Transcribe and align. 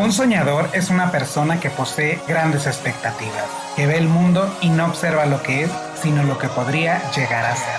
Un 0.00 0.12
soñador 0.12 0.70
es 0.72 0.88
una 0.88 1.12
persona 1.12 1.60
que 1.60 1.68
posee 1.68 2.18
grandes 2.26 2.66
expectativas, 2.66 3.44
que 3.76 3.86
ve 3.86 3.98
el 3.98 4.08
mundo 4.08 4.50
y 4.62 4.70
no 4.70 4.86
observa 4.86 5.26
lo 5.26 5.42
que 5.42 5.64
es, 5.64 5.70
sino 6.00 6.22
lo 6.22 6.38
que 6.38 6.48
podría 6.48 7.02
llegar 7.10 7.44
a 7.44 7.54
ser. 7.54 7.74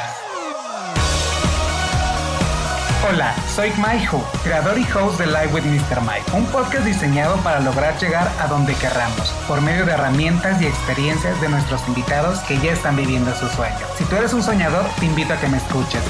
Hola, 3.10 3.34
soy 3.56 3.74
Mike 3.76 4.08
Hu, 4.12 4.22
creador 4.44 4.78
y 4.78 4.84
host 4.94 5.18
de 5.18 5.26
Live 5.26 5.48
with 5.52 5.64
Mr. 5.64 6.00
Mike, 6.02 6.32
un 6.34 6.46
podcast 6.46 6.86
diseñado 6.86 7.38
para 7.38 7.60
lograr 7.60 7.98
llegar 7.98 8.32
a 8.40 8.46
donde 8.46 8.76
querramos, 8.76 9.34
por 9.48 9.60
medio 9.60 9.88
de 9.88 9.94
herramientas 9.94 10.62
y 10.62 10.68
experiencias 10.68 11.42
de 11.42 11.50
nuestros 11.50 11.82
invitados 11.88 12.38
que 12.42 12.60
ya 12.60 12.72
están 12.72 12.98
viviendo 12.98 13.34
su 13.34 13.48
sueño. 13.48 13.80
Si 13.98 14.04
tú 14.06 14.18
eres 14.18 14.32
un 14.34 14.44
soñador, 14.44 14.86
te 15.00 15.08
invito 15.08 15.34
a 15.34 15.38
que 15.38 15.48
me 15.48 15.58
escuches. 15.58 16.04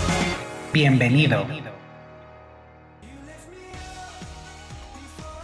Bienvenido. 0.73 1.46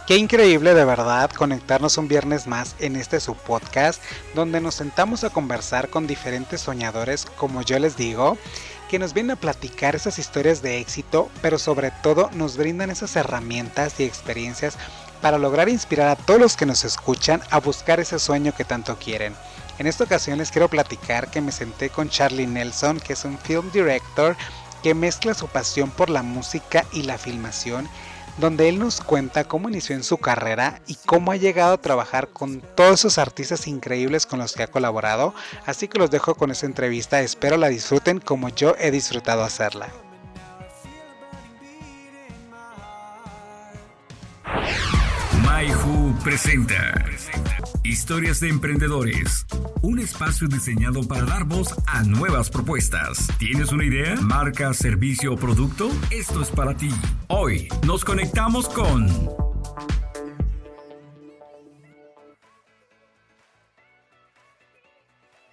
Qué 0.08 0.16
increíble 0.16 0.72
de 0.72 0.86
verdad 0.86 1.30
conectarnos 1.30 1.98
un 1.98 2.08
viernes 2.08 2.46
más 2.46 2.76
en 2.78 2.96
este 2.96 3.20
subpodcast 3.20 4.02
donde 4.34 4.58
nos 4.58 4.76
sentamos 4.76 5.22
a 5.22 5.28
conversar 5.28 5.90
con 5.90 6.06
diferentes 6.06 6.62
soñadores, 6.62 7.26
como 7.26 7.60
yo 7.60 7.78
les 7.78 7.98
digo, 7.98 8.38
que 8.88 8.98
nos 8.98 9.12
vienen 9.12 9.32
a 9.32 9.36
platicar 9.36 9.94
esas 9.94 10.18
historias 10.18 10.62
de 10.62 10.78
éxito, 10.78 11.28
pero 11.42 11.58
sobre 11.58 11.90
todo 11.90 12.30
nos 12.32 12.56
brindan 12.56 12.88
esas 12.88 13.16
herramientas 13.16 14.00
y 14.00 14.04
experiencias 14.04 14.78
para 15.20 15.36
lograr 15.36 15.68
inspirar 15.68 16.08
a 16.08 16.16
todos 16.16 16.40
los 16.40 16.56
que 16.56 16.64
nos 16.64 16.86
escuchan 16.86 17.42
a 17.50 17.60
buscar 17.60 18.00
ese 18.00 18.18
sueño 18.18 18.54
que 18.56 18.64
tanto 18.64 18.96
quieren. 18.96 19.34
En 19.78 19.86
esta 19.86 20.04
ocasión 20.04 20.38
les 20.38 20.50
quiero 20.50 20.70
platicar 20.70 21.30
que 21.30 21.42
me 21.42 21.52
senté 21.52 21.90
con 21.90 22.08
Charlie 22.08 22.46
Nelson, 22.46 22.98
que 22.98 23.12
es 23.12 23.26
un 23.26 23.36
film 23.38 23.70
director 23.72 24.38
que 24.82 24.94
mezcla 24.94 25.34
su 25.34 25.48
pasión 25.48 25.90
por 25.90 26.08
la 26.08 26.22
música 26.22 26.86
y 26.92 27.02
la 27.02 27.18
filmación 27.18 27.86
donde 28.38 28.68
él 28.68 28.78
nos 28.78 29.00
cuenta 29.00 29.44
cómo 29.44 29.68
inició 29.68 29.96
en 29.96 30.04
su 30.04 30.16
carrera 30.18 30.80
y 30.86 30.94
cómo 31.06 31.32
ha 31.32 31.36
llegado 31.36 31.74
a 31.74 31.80
trabajar 31.80 32.28
con 32.28 32.60
todos 32.60 33.00
esos 33.00 33.18
artistas 33.18 33.66
increíbles 33.66 34.26
con 34.26 34.38
los 34.38 34.52
que 34.52 34.62
ha 34.62 34.70
colaborado. 34.70 35.34
Así 35.66 35.88
que 35.88 35.98
los 35.98 36.10
dejo 36.10 36.34
con 36.34 36.50
esa 36.50 36.66
entrevista, 36.66 37.20
espero 37.20 37.56
la 37.56 37.68
disfruten 37.68 38.20
como 38.20 38.48
yo 38.48 38.74
he 38.78 38.90
disfrutado 38.90 39.42
hacerla. 39.42 39.88
Maihu 45.42 46.14
presenta 46.22 47.04
Historias 47.98 48.38
de 48.38 48.48
Emprendedores, 48.48 49.44
un 49.82 49.98
espacio 49.98 50.46
diseñado 50.46 51.02
para 51.02 51.24
dar 51.24 51.44
voz 51.44 51.74
a 51.88 52.04
nuevas 52.04 52.48
propuestas. 52.48 53.26
¿Tienes 53.38 53.72
una 53.72 53.84
idea? 53.84 54.14
¿Marca, 54.22 54.72
servicio 54.72 55.32
o 55.32 55.36
producto? 55.36 55.90
Esto 56.08 56.40
es 56.40 56.48
para 56.48 56.76
ti. 56.76 56.90
Hoy 57.26 57.68
nos 57.84 58.04
conectamos 58.04 58.68
con 58.68 59.08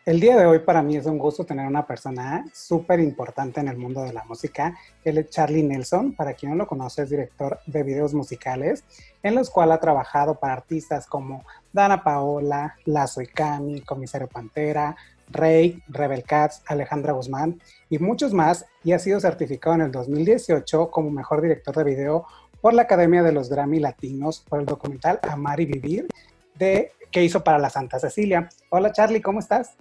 El 0.06 0.20
día 0.20 0.38
de 0.38 0.46
hoy 0.46 0.60
para 0.60 0.84
mí 0.84 0.96
es 0.98 1.08
un 1.08 1.18
gusto 1.18 1.46
tener 1.46 1.66
una 1.66 1.88
persona 1.88 2.46
súper 2.54 3.00
importante 3.00 3.60
en 3.60 3.70
el 3.70 3.76
mundo 3.76 4.04
de 4.04 4.14
la 4.14 4.24
música. 4.24 4.78
Él 5.04 5.18
es 5.18 5.32
Charlie 5.32 5.64
Nelson, 5.64 6.14
para 6.14 6.34
quien 6.34 6.52
no 6.52 6.58
lo 6.58 6.68
conoce 6.68 7.02
es 7.02 7.10
director 7.10 7.58
de 7.66 7.82
videos 7.82 8.14
musicales, 8.14 8.84
en 9.24 9.34
los 9.34 9.50
cuales 9.50 9.78
ha 9.78 9.80
trabajado 9.80 10.36
para 10.40 10.54
artistas 10.54 11.08
como 11.08 11.44
Dana 11.74 12.04
Paola, 12.04 12.76
Lazo 12.86 13.20
y 13.24 13.26
Cami, 13.26 13.82
Comisario 13.82 14.28
Pantera, 14.28 14.96
Rey, 15.32 15.82
Rebel 15.88 16.22
Cats, 16.22 16.62
Alejandra 16.68 17.14
Guzmán 17.14 17.60
y 17.90 17.98
muchos 17.98 18.32
más, 18.32 18.68
y 18.84 18.92
ha 18.92 19.00
sido 19.00 19.20
certificado 19.20 19.74
en 19.74 19.82
el 19.82 19.92
2018 19.92 20.92
como 20.92 21.10
mejor 21.10 21.42
director 21.42 21.76
de 21.78 21.84
video 21.84 22.28
por 22.62 22.76
la 22.76 22.84
Academia 22.84 23.24
de 23.24 23.32
los 23.32 23.50
Grammy 23.50 23.80
Latinos 23.80 24.46
por 24.48 24.60
el 24.60 24.68
documental 24.68 25.20
Amar 25.24 25.60
y 25.62 25.66
Vivir 25.66 26.08
de 26.54 26.92
que 27.10 27.24
hizo 27.24 27.44
para 27.44 27.58
la 27.58 27.72
Santa 27.72 27.98
Cecilia. 27.98 28.50
Hola 28.70 28.92
Charlie, 28.92 29.24
¿cómo 29.24 29.40
estás? 29.40 29.76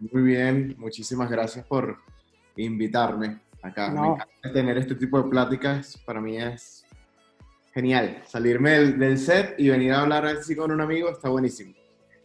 Muy 0.00 0.22
bien, 0.22 0.74
muchísimas 0.78 1.30
gracias 1.30 1.66
por 1.66 1.98
invitarme 2.56 3.40
acá. 3.62 3.90
Me 3.90 4.06
encanta 4.06 4.52
tener 4.52 4.78
este 4.78 4.94
tipo 4.94 5.20
de 5.20 5.28
pláticas, 5.28 5.98
para 6.04 6.20
mí 6.20 6.36
es 6.36 6.84
genial. 7.72 8.22
Salirme 8.26 8.70
del, 8.70 9.18
set 9.18 9.54
y 9.58 9.68
venir 9.68 9.92
a 9.92 10.02
hablar 10.02 10.26
así 10.26 10.54
con 10.54 10.70
un 10.70 10.80
amigo 10.80 11.10
está 11.10 11.28
buenísimo. 11.28 11.74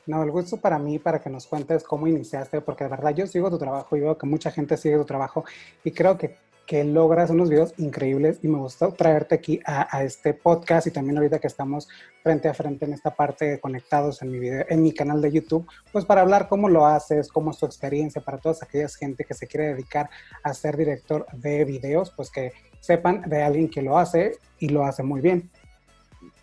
No, 0.05 0.21
el 0.21 0.31
gusto 0.31 0.57
para 0.57 0.77
mí, 0.77 0.99
para 0.99 1.21
que 1.21 1.29
nos 1.29 1.47
cuentes 1.47 1.83
cómo 1.83 2.07
iniciaste, 2.07 2.61
porque 2.61 2.83
de 2.83 2.89
verdad 2.89 3.15
yo 3.15 3.25
sigo 3.25 3.49
tu 3.49 3.57
trabajo 3.57 3.95
y 3.95 4.01
veo 4.01 4.17
que 4.17 4.27
mucha 4.27 4.51
gente 4.51 4.75
sigue 4.77 4.97
tu 4.97 5.05
trabajo 5.05 5.45
y 5.83 5.91
creo 5.91 6.17
que 6.17 6.35
que 6.65 6.83
logras 6.83 7.29
unos 7.29 7.49
videos 7.49 7.73
increíbles 7.77 8.39
y 8.41 8.47
me 8.47 8.57
gustó 8.57 8.93
traerte 8.93 9.35
aquí 9.35 9.59
a, 9.65 10.03
este 10.03 10.33
podcast 10.33 10.87
y 10.87 10.91
también 10.91 11.17
ahorita 11.17 11.39
que 11.39 11.47
estamos 11.47 11.89
frente 12.21 12.47
a 12.47 12.53
frente 12.53 12.85
en 12.85 12.93
esta 12.93 13.13
parte 13.13 13.59
conectados 13.59 14.21
en 14.21 14.31
mi, 14.31 14.39
video, 14.39 14.65
en 14.69 14.81
mi 14.81 14.93
canal 14.93 15.21
de 15.21 15.31
YouTube, 15.31 15.67
pues 15.91 16.05
para 16.05 16.21
hablar 16.21 16.47
cómo 16.47 16.69
lo 16.69 16.85
haces, 16.85 17.27
cómo 17.27 17.51
es 17.51 17.57
tu 17.57 17.65
experiencia 17.65 18.21
para 18.21 18.37
todas 18.37 18.63
aquellas 18.63 18.95
gente 18.95 19.25
que 19.25 19.33
se 19.33 19.47
quiere 19.47 19.73
dedicar 19.73 20.09
a 20.41 20.53
ser 20.53 20.77
director 20.77 21.25
de 21.33 21.65
videos, 21.65 22.11
pues 22.11 22.31
que 22.31 22.53
sepan 22.79 23.21
de 23.29 23.43
alguien 23.43 23.69
que 23.69 23.81
lo 23.81 23.97
hace 23.97 24.37
y 24.59 24.69
lo 24.69 24.85
hace 24.85 25.03
muy 25.03 25.19
bien. 25.19 25.49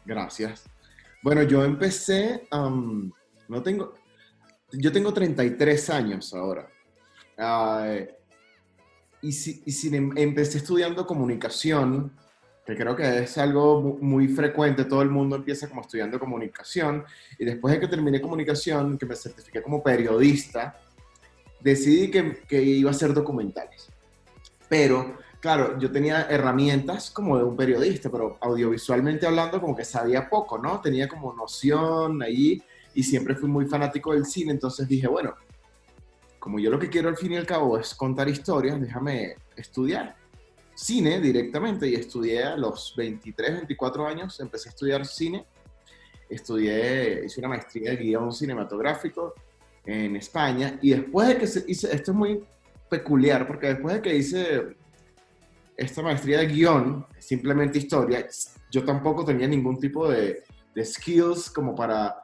Gracias. 0.04 0.64
Bueno, 1.22 1.42
yo 1.42 1.64
empecé, 1.64 2.46
no 2.50 3.62
tengo, 3.62 3.94
yo 4.72 4.92
tengo 4.92 5.12
33 5.12 5.90
años 5.90 6.34
ahora. 6.34 6.68
Uh, 7.38 8.19
y, 9.22 9.32
si, 9.32 9.62
y 9.64 9.94
em, 9.94 10.12
empecé 10.16 10.58
estudiando 10.58 11.06
comunicación, 11.06 12.12
que 12.64 12.76
creo 12.76 12.94
que 12.94 13.24
es 13.24 13.38
algo 13.38 13.98
muy 14.00 14.28
frecuente, 14.28 14.84
todo 14.84 15.02
el 15.02 15.10
mundo 15.10 15.36
empieza 15.36 15.68
como 15.68 15.80
estudiando 15.82 16.18
comunicación, 16.18 17.04
y 17.38 17.44
después 17.44 17.74
de 17.74 17.80
que 17.80 17.88
terminé 17.88 18.20
comunicación, 18.20 18.96
que 18.98 19.06
me 19.06 19.16
certifiqué 19.16 19.62
como 19.62 19.82
periodista, 19.82 20.78
decidí 21.60 22.10
que, 22.10 22.42
que 22.48 22.62
iba 22.62 22.90
a 22.90 22.92
hacer 22.92 23.12
documentales. 23.12 23.88
Pero, 24.68 25.18
claro, 25.40 25.78
yo 25.78 25.90
tenía 25.90 26.28
herramientas 26.30 27.10
como 27.10 27.36
de 27.36 27.44
un 27.44 27.56
periodista, 27.56 28.08
pero 28.10 28.38
audiovisualmente 28.40 29.26
hablando 29.26 29.60
como 29.60 29.76
que 29.76 29.84
sabía 29.84 30.28
poco, 30.28 30.58
¿no? 30.58 30.80
Tenía 30.80 31.08
como 31.08 31.34
noción 31.34 32.22
ahí 32.22 32.62
y 32.94 33.02
siempre 33.02 33.34
fui 33.34 33.48
muy 33.48 33.66
fanático 33.66 34.12
del 34.12 34.24
cine, 34.24 34.52
entonces 34.52 34.86
dije, 34.88 35.08
bueno, 35.08 35.34
como 36.40 36.58
yo 36.58 36.70
lo 36.70 36.78
que 36.78 36.88
quiero 36.88 37.08
al 37.08 37.16
fin 37.16 37.32
y 37.32 37.36
al 37.36 37.46
cabo 37.46 37.78
es 37.78 37.94
contar 37.94 38.28
historias, 38.28 38.80
déjame 38.80 39.36
estudiar 39.56 40.16
cine 40.74 41.20
directamente. 41.20 41.86
Y 41.86 41.94
estudié 41.94 42.42
a 42.42 42.56
los 42.56 42.94
23, 42.96 43.52
24 43.52 44.06
años, 44.06 44.40
empecé 44.40 44.70
a 44.70 44.72
estudiar 44.72 45.06
cine, 45.06 45.44
estudié, 46.28 47.24
hice 47.26 47.40
una 47.40 47.50
maestría 47.50 47.90
de 47.90 47.98
guion 47.98 48.32
cinematográfico 48.32 49.34
en 49.84 50.16
España. 50.16 50.78
Y 50.80 50.90
después 50.90 51.28
de 51.28 51.36
que 51.36 51.44
hice, 51.70 51.94
esto 51.94 52.10
es 52.10 52.16
muy 52.16 52.42
peculiar 52.88 53.46
porque 53.46 53.68
después 53.68 53.96
de 53.96 54.02
que 54.02 54.16
hice 54.16 54.76
esta 55.76 56.02
maestría 56.02 56.38
de 56.38 56.46
guion, 56.46 57.06
simplemente 57.18 57.78
historia, 57.78 58.26
yo 58.70 58.84
tampoco 58.84 59.24
tenía 59.24 59.46
ningún 59.46 59.78
tipo 59.78 60.10
de, 60.10 60.42
de 60.74 60.84
skills 60.84 61.50
como 61.50 61.74
para 61.74 62.16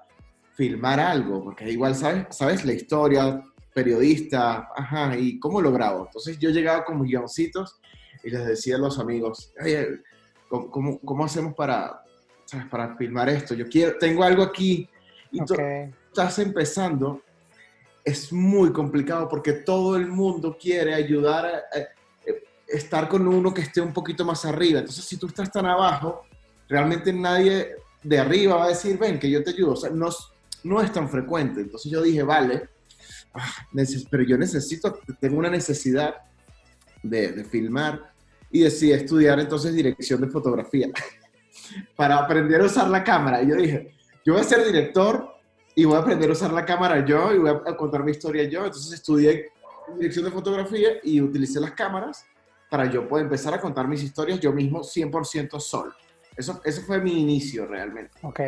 filmar 0.54 0.98
algo, 1.00 1.44
porque 1.44 1.70
igual 1.70 1.94
sabes, 1.94 2.26
sabes 2.30 2.64
la 2.64 2.72
historia, 2.72 3.42
periodista, 3.76 4.70
ajá, 4.74 5.18
¿y 5.18 5.38
cómo 5.38 5.60
lo 5.60 5.70
grabo? 5.70 6.06
Entonces 6.06 6.38
yo 6.38 6.48
llegaba 6.48 6.82
con 6.82 6.98
mis 6.98 7.10
guioncitos 7.10 7.78
y 8.24 8.30
les 8.30 8.46
decía 8.46 8.76
a 8.76 8.78
los 8.78 8.98
amigos, 8.98 9.52
oye, 9.62 10.00
¿cómo, 10.48 10.98
cómo 11.00 11.26
hacemos 11.26 11.52
para, 11.52 12.02
para 12.70 12.96
filmar 12.96 13.28
esto? 13.28 13.52
Yo 13.52 13.68
quiero, 13.68 13.98
tengo 13.98 14.24
algo 14.24 14.42
aquí 14.42 14.88
y 15.30 15.44
tú 15.44 15.56
estás 16.08 16.38
empezando, 16.38 17.20
es 18.02 18.32
muy 18.32 18.72
complicado 18.72 19.28
porque 19.28 19.52
todo 19.52 19.96
el 19.96 20.06
mundo 20.06 20.56
quiere 20.58 20.94
ayudar 20.94 21.44
a, 21.44 21.62
estar 22.66 23.10
con 23.10 23.28
uno 23.28 23.52
que 23.52 23.60
esté 23.60 23.82
un 23.82 23.92
poquito 23.92 24.24
más 24.24 24.46
arriba. 24.46 24.80
Entonces 24.80 25.04
si 25.04 25.18
tú 25.18 25.26
estás 25.26 25.52
tan 25.52 25.66
abajo, 25.66 26.22
realmente 26.66 27.12
nadie 27.12 27.76
de 28.02 28.18
arriba 28.18 28.56
va 28.56 28.64
a 28.64 28.68
decir, 28.68 28.96
ven, 28.98 29.18
que 29.18 29.30
yo 29.30 29.44
te 29.44 29.50
ayudo. 29.50 29.72
O 29.72 29.76
sea, 29.76 29.90
no, 29.90 30.08
no 30.64 30.80
es 30.80 30.90
tan 30.90 31.10
frecuente. 31.10 31.60
Entonces 31.60 31.92
yo 31.92 32.00
dije, 32.00 32.22
vale, 32.22 32.70
Ah, 33.34 33.66
pero 34.10 34.22
yo 34.22 34.38
necesito, 34.38 34.98
tengo 35.20 35.38
una 35.38 35.50
necesidad 35.50 36.14
de, 37.02 37.44
filmar 37.44 38.12
y 38.50 38.60
decidí 38.60 38.92
estudiar 38.92 39.38
entonces 39.40 39.74
dirección 39.74 40.20
de 40.20 40.28
fotografía 40.28 40.88
para 41.96 42.18
aprender 42.18 42.60
a 42.60 42.64
usar 42.64 42.88
la 42.88 43.02
cámara. 43.04 43.42
Y 43.42 43.48
yo 43.48 43.56
dije, 43.56 43.94
yo 44.24 44.34
voy 44.34 44.42
a 44.42 44.44
ser 44.44 44.64
director 44.64 45.28
y 45.74 45.84
voy 45.84 45.96
a 45.96 46.00
aprender 46.00 46.30
a 46.30 46.32
usar 46.32 46.52
la 46.52 46.64
cámara 46.64 47.04
yo 47.04 47.34
y 47.34 47.38
voy 47.38 47.50
a 47.50 47.76
contar 47.76 48.02
mi 48.02 48.12
historia 48.12 48.44
yo. 48.44 48.64
Entonces 48.64 48.92
estudié 48.92 49.50
dirección 49.96 50.24
de 50.24 50.30
fotografía 50.30 50.88
y 51.02 51.20
utilicé 51.20 51.60
las 51.60 51.72
cámaras 51.72 52.24
para 52.70 52.90
yo 52.90 53.08
poder 53.08 53.24
empezar 53.26 53.54
a 53.54 53.60
contar 53.60 53.86
mis 53.86 54.02
historias 54.02 54.40
yo 54.40 54.52
mismo 54.52 54.80
100% 54.80 55.60
solo. 55.60 55.92
Eso, 56.36 56.60
eso 56.64 56.82
fue 56.82 57.00
mi 57.00 57.20
inicio 57.20 57.66
realmente. 57.66 58.18
Ok. 58.22 58.40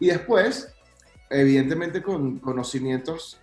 Y 0.00 0.08
después, 0.08 0.74
evidentemente 1.30 2.02
con 2.02 2.38
conocimientos 2.38 3.41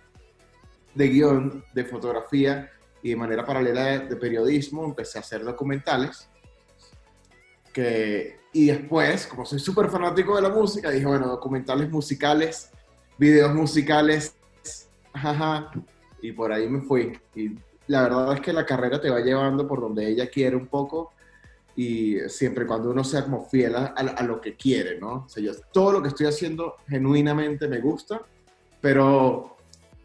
de 0.94 1.08
guion, 1.08 1.64
de 1.74 1.84
fotografía 1.84 2.70
y 3.02 3.10
de 3.10 3.16
manera 3.16 3.44
paralela 3.44 4.00
de, 4.00 4.16
periodismo, 4.16 4.84
empecé 4.84 5.18
a 5.18 5.22
hacer 5.22 5.44
documentales. 5.44 6.28
que, 7.72 8.38
y 8.52 8.66
después, 8.66 9.26
como 9.26 9.46
soy 9.46 9.60
súper 9.60 9.88
fanático 9.88 10.36
de 10.36 10.42
la 10.42 10.48
música, 10.48 10.90
dije, 10.90 11.06
bueno, 11.06 11.28
documentales 11.28 11.88
musicales, 11.88 12.70
videos 13.16 13.54
musicales, 13.54 14.34
jaja, 15.14 15.70
y 16.20 16.32
por 16.32 16.52
ahí 16.52 16.68
me 16.68 16.80
fui. 16.80 17.18
Y 17.34 17.56
la 17.86 18.02
verdad 18.02 18.34
es 18.34 18.40
que 18.40 18.52
la 18.52 18.66
carrera 18.66 19.00
te 19.00 19.10
va 19.10 19.20
llevando 19.20 19.66
por 19.66 19.80
donde 19.80 20.08
ella 20.08 20.28
quiere 20.28 20.56
un 20.56 20.66
poco 20.66 21.12
y 21.76 22.18
siempre 22.28 22.66
cuando 22.66 22.90
uno 22.90 23.04
sea 23.04 23.24
como 23.24 23.46
fiel 23.46 23.74
a, 23.76 24.22
lo 24.22 24.40
que 24.40 24.54
quiere, 24.54 24.98
¿no? 24.98 25.24
O 25.24 25.28
sea, 25.28 25.42
yo, 25.42 25.52
todo 25.72 25.92
lo 25.92 26.02
que 26.02 26.08
estoy 26.08 26.26
haciendo 26.26 26.76
genuinamente 26.88 27.68
me 27.68 27.80
gusta, 27.80 28.20
pero 28.80 29.56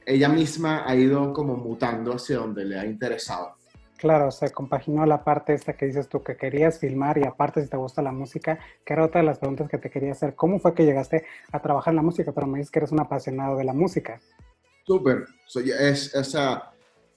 ella 0.05 0.29
misma 0.29 0.83
ha 0.85 0.95
ido 0.95 1.33
como 1.33 1.55
mutando 1.55 2.13
hacia 2.13 2.37
donde 2.37 2.65
le 2.65 2.79
ha 2.79 2.85
interesado. 2.85 3.55
Claro, 3.97 4.29
se 4.29 4.51
compaginó 4.51 5.05
la 5.05 5.23
parte 5.23 5.53
esta 5.53 5.73
que 5.73 5.85
dices 5.85 6.09
tú 6.09 6.21
que 6.21 6.35
querías 6.35 6.79
filmar 6.79 7.17
y 7.17 7.23
aparte 7.23 7.61
si 7.61 7.69
te 7.69 7.77
gusta 7.77 8.01
la 8.01 8.11
música, 8.11 8.59
que 8.85 8.93
era 8.93 9.05
otra 9.05 9.21
de 9.21 9.27
las 9.27 9.39
preguntas 9.39 9.69
que 9.69 9.77
te 9.77 9.89
quería 9.89 10.11
hacer. 10.11 10.35
¿Cómo 10.35 10.59
fue 10.59 10.73
que 10.73 10.85
llegaste 10.85 11.25
a 11.51 11.61
trabajar 11.61 11.93
en 11.93 11.97
la 11.97 12.01
música? 12.01 12.31
Pero 12.33 12.45
me 12.45 12.59
dices 12.59 12.71
que 12.71 12.79
eres 12.79 12.91
un 12.91 12.99
apasionado 12.99 13.57
de 13.57 13.63
la 13.63 13.73
música. 13.73 14.19
Súper. 14.85 15.25
es, 15.79 16.13
o 16.13 16.23
sea, 16.23 16.71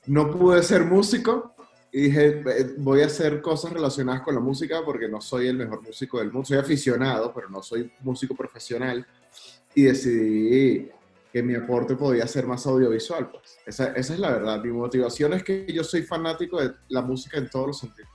no 0.06 0.30
pude 0.30 0.62
ser 0.62 0.84
músico, 0.84 1.54
y 1.90 2.02
dije, 2.02 2.42
voy 2.78 3.02
a 3.02 3.06
hacer 3.06 3.40
cosas 3.40 3.72
relacionadas 3.72 4.22
con 4.22 4.34
la 4.34 4.40
música 4.40 4.82
porque 4.84 5.08
no 5.08 5.20
soy 5.20 5.48
el 5.48 5.56
mejor 5.56 5.82
músico 5.82 6.18
del 6.18 6.30
mundo. 6.30 6.46
Soy 6.46 6.58
aficionado, 6.58 7.32
pero 7.34 7.48
no 7.48 7.62
soy 7.62 7.90
músico 8.00 8.34
profesional. 8.34 9.06
Y 9.74 9.84
decidí 9.84 10.90
que 11.32 11.42
mi 11.42 11.54
aporte 11.54 11.96
podía 11.96 12.26
ser 12.26 12.46
más 12.46 12.66
audiovisual. 12.66 13.30
Pues. 13.30 13.58
Esa, 13.66 13.92
esa 13.92 14.14
es 14.14 14.18
la 14.18 14.30
verdad. 14.30 14.62
Mi 14.62 14.70
motivación 14.70 15.32
es 15.34 15.44
que 15.44 15.66
yo 15.72 15.84
soy 15.84 16.02
fanático 16.02 16.60
de 16.60 16.72
la 16.88 17.02
música 17.02 17.38
en 17.38 17.48
todos 17.48 17.68
los 17.68 17.78
sentidos. 17.78 18.10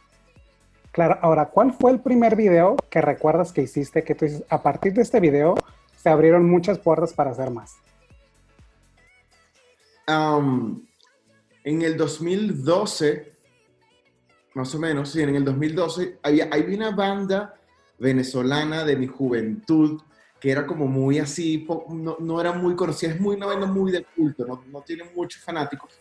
Claro, 0.91 1.17
ahora, 1.21 1.49
¿cuál 1.49 1.73
fue 1.73 1.91
el 1.91 1.99
primer 1.99 2.35
video 2.35 2.75
que 2.89 3.01
recuerdas 3.01 3.51
que 3.51 3.63
hiciste 3.63 4.03
que 4.03 4.13
tú 4.13 4.25
dices, 4.25 4.43
a 4.49 4.61
partir 4.61 4.93
de 4.93 5.01
este 5.01 5.19
video 5.19 5.55
se 5.95 6.09
abrieron 6.09 6.47
muchas 6.47 6.77
puertas 6.79 7.13
para 7.13 7.31
hacer 7.31 7.49
más? 7.49 7.75
en 10.05 11.81
el 11.81 11.95
2012 11.95 13.33
más 14.53 14.73
o 14.75 14.79
menos, 14.79 15.09
sí, 15.09 15.21
en 15.21 15.35
el 15.35 15.43
2012 15.43 16.19
había, 16.21 16.47
hay 16.51 16.61
una 16.73 16.91
banda 16.91 17.55
venezolana 17.97 18.83
de 18.83 18.95
mi 18.95 19.07
juventud 19.07 20.01
que 20.43 20.51
era 20.51 20.67
como 20.67 20.87
muy 20.87 21.19
así, 21.19 21.65
no, 21.89 22.17
no 22.19 22.41
era 22.41 22.51
muy 22.51 22.75
conocida, 22.75 23.11
es 23.11 23.19
muy, 23.21 23.37
una 23.37 23.45
banda 23.45 23.65
muy 23.65 23.93
de 23.93 24.03
culto, 24.03 24.45
no, 24.45 24.61
no 24.67 24.81
tiene 24.81 25.05
muchos 25.15 25.41
fanáticos, 25.41 25.93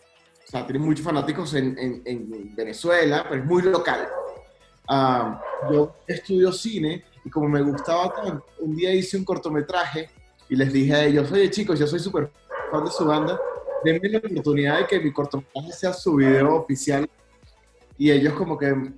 o 0.45 0.51
sea, 0.51 0.65
tiene 0.67 0.79
muchos 0.79 1.05
fanáticos 1.05 1.53
en, 1.53 1.79
en, 1.79 2.01
en 2.03 2.53
Venezuela, 2.53 3.25
pero 3.29 3.41
es 3.41 3.47
muy 3.47 3.61
local. 3.61 4.05
Ah, 4.85 5.41
yo 5.71 5.95
estudio 6.05 6.51
cine 6.51 7.05
y 7.23 7.29
como 7.29 7.47
me 7.47 7.61
gustaba 7.61 8.13
tanto, 8.13 8.45
un 8.59 8.75
día 8.75 8.93
hice 8.93 9.15
un 9.15 9.23
cortometraje 9.23 10.09
y 10.49 10.57
les 10.57 10.73
dije 10.73 10.93
a 10.93 11.05
ellos, 11.05 11.31
oye 11.31 11.49
chicos, 11.49 11.79
yo 11.79 11.87
soy 11.87 11.99
súper 11.99 12.29
fan 12.69 12.83
de 12.83 12.91
su 12.91 13.05
banda, 13.05 13.39
denme 13.85 14.09
la 14.09 14.17
oportunidad 14.17 14.79
de 14.79 14.87
que 14.87 14.99
mi 14.99 15.13
cortometraje 15.13 15.71
sea 15.71 15.93
su 15.93 16.15
video 16.15 16.53
oficial 16.55 17.09
y 17.97 18.11
ellos 18.11 18.33
como 18.33 18.57
que, 18.57 18.91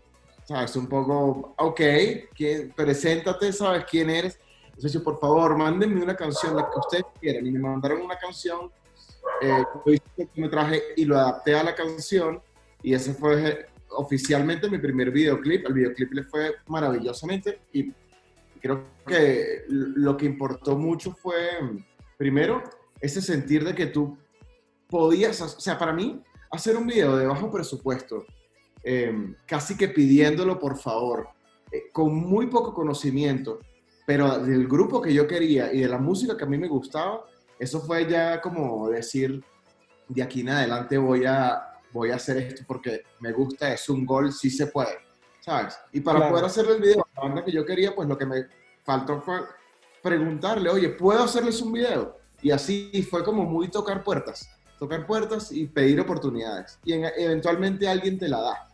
¿sabes? 0.47 0.75
Un 0.75 0.87
poco, 0.87 1.53
ok, 1.55 1.81
preséntate, 2.75 3.53
¿sabes 3.53 3.85
quién 3.87 4.09
eres? 4.09 4.39
Entonces 4.75 5.01
por 5.01 5.19
favor, 5.19 5.57
mándenme 5.57 6.01
una 6.01 6.15
canción, 6.15 6.55
la 6.55 6.69
que 6.69 6.79
ustedes 6.79 7.05
quieran. 7.19 7.45
Y 7.45 7.51
me 7.51 7.59
mandaron 7.59 8.01
una 8.01 8.17
canción, 8.17 8.71
eh, 9.41 9.63
yo 9.85 9.93
hice 9.93 10.29
un 10.37 10.49
traje 10.49 10.81
y 10.95 11.05
lo 11.05 11.17
adapté 11.17 11.55
a 11.55 11.63
la 11.63 11.75
canción. 11.75 12.41
Y 12.81 12.93
ese 12.93 13.13
fue 13.13 13.49
eh, 13.49 13.65
oficialmente 13.89 14.69
mi 14.69 14.77
primer 14.77 15.11
videoclip. 15.11 15.65
El 15.65 15.73
videoclip 15.73 16.13
le 16.13 16.23
fue 16.23 16.55
maravillosamente 16.67 17.61
y 17.73 17.91
creo 18.61 18.83
que 19.05 19.63
lo 19.67 20.17
que 20.17 20.25
importó 20.25 20.77
mucho 20.77 21.13
fue, 21.13 21.37
primero, 22.17 22.63
ese 22.99 23.21
sentir 23.21 23.63
de 23.63 23.75
que 23.75 23.87
tú 23.87 24.17
podías, 24.89 25.39
o 25.41 25.59
sea, 25.59 25.77
para 25.77 25.93
mí, 25.93 26.21
hacer 26.51 26.75
un 26.75 26.87
video 26.87 27.15
de 27.17 27.27
bajo 27.27 27.51
presupuesto 27.51 28.25
Em, 28.87 29.35
casi 29.47 29.75
que 29.75 29.87
pidiéndolo 29.87 30.59
por 30.59 30.77
favor, 30.77 31.29
eh, 31.71 31.85
con 31.91 32.13
muy 32.13 32.45
poco 32.45 32.71
conocimiento, 32.71 33.59
pero 34.05 34.39
del 34.39 34.67
grupo 34.67 35.01
que 35.01 35.13
yo 35.13 35.27
quería 35.27 35.73
y 35.73 35.81
de 35.81 35.87
la 35.87 35.97
música 35.97 36.37
que 36.37 36.43
a 36.43 36.47
mí 36.47 36.57
me 36.57 36.67
gustaba, 36.67 37.25
eso 37.57 37.81
fue 37.81 38.09
ya 38.09 38.39
como 38.41 38.89
decir, 38.89 39.43
de 40.07 40.21
aquí 40.21 40.41
en 40.41 40.49
adelante 40.49 40.97
voy 40.97 41.25
a, 41.25 41.79
voy 41.91 42.11
a 42.11 42.15
hacer 42.15 42.37
esto 42.37 42.63
porque 42.67 43.01
me 43.19 43.31
gusta, 43.31 43.73
es 43.73 43.89
un 43.89 44.05
gol, 44.05 44.31
sí 44.31 44.49
se 44.49 44.67
puede, 44.67 44.97
¿sabes? 45.39 45.77
Y 45.91 46.01
para 46.01 46.29
poder 46.29 46.45
hacer 46.45 46.65
el 46.67 46.81
video 46.81 47.07
la 47.15 47.21
banda 47.21 47.43
que 47.43 47.51
yo 47.51 47.65
quería, 47.65 47.95
pues 47.95 48.07
lo 48.07 48.17
que 48.17 48.25
me 48.25 48.45
faltó 48.83 49.21
fue 49.21 49.39
preguntarle, 50.03 50.69
oye, 50.69 50.89
¿puedo 50.89 51.23
hacerles 51.23 51.61
un 51.61 51.71
video? 51.71 52.19
Y 52.41 52.51
así 52.51 53.01
fue 53.09 53.23
como 53.23 53.43
muy 53.43 53.69
tocar 53.69 54.03
puertas, 54.03 54.47
tocar 54.77 55.07
puertas 55.07 55.51
y 55.51 55.65
pedir 55.65 55.99
oportunidades. 55.99 56.77
Y 56.83 56.93
eventualmente 56.93 57.87
alguien 57.87 58.19
te 58.19 58.27
la 58.27 58.39
da. 58.39 58.73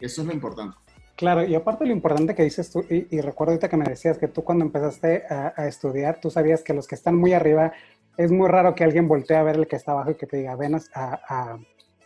Eso 0.00 0.22
es 0.22 0.26
lo 0.26 0.32
importante. 0.32 0.78
Claro, 1.20 1.44
y 1.44 1.54
aparte 1.54 1.84
lo 1.84 1.92
importante 1.92 2.34
que 2.34 2.44
dices 2.44 2.70
tú, 2.70 2.82
y, 2.88 3.20
recuerdo 3.20 3.52
ahorita 3.52 3.68
que 3.68 3.76
me 3.76 3.84
decías 3.84 4.16
que 4.16 4.26
tú 4.26 4.42
cuando 4.42 4.64
empezaste 4.64 5.24
a, 5.28 5.68
estudiar, 5.68 6.18
tú 6.18 6.30
sabías 6.30 6.62
que 6.62 6.72
los 6.72 6.88
que 6.88 6.94
están 6.94 7.14
muy 7.14 7.34
arriba, 7.34 7.74
es 8.16 8.32
muy 8.32 8.48
raro 8.48 8.74
que 8.74 8.84
alguien 8.84 9.06
voltee 9.06 9.36
a 9.36 9.42
ver 9.42 9.56
el 9.56 9.68
que 9.68 9.76
está 9.76 9.92
abajo 9.92 10.12
y 10.12 10.14
que 10.14 10.26
te 10.26 10.38
diga, 10.38 10.56
ven 10.56 10.76
a, 10.76 10.80
a 10.94 11.58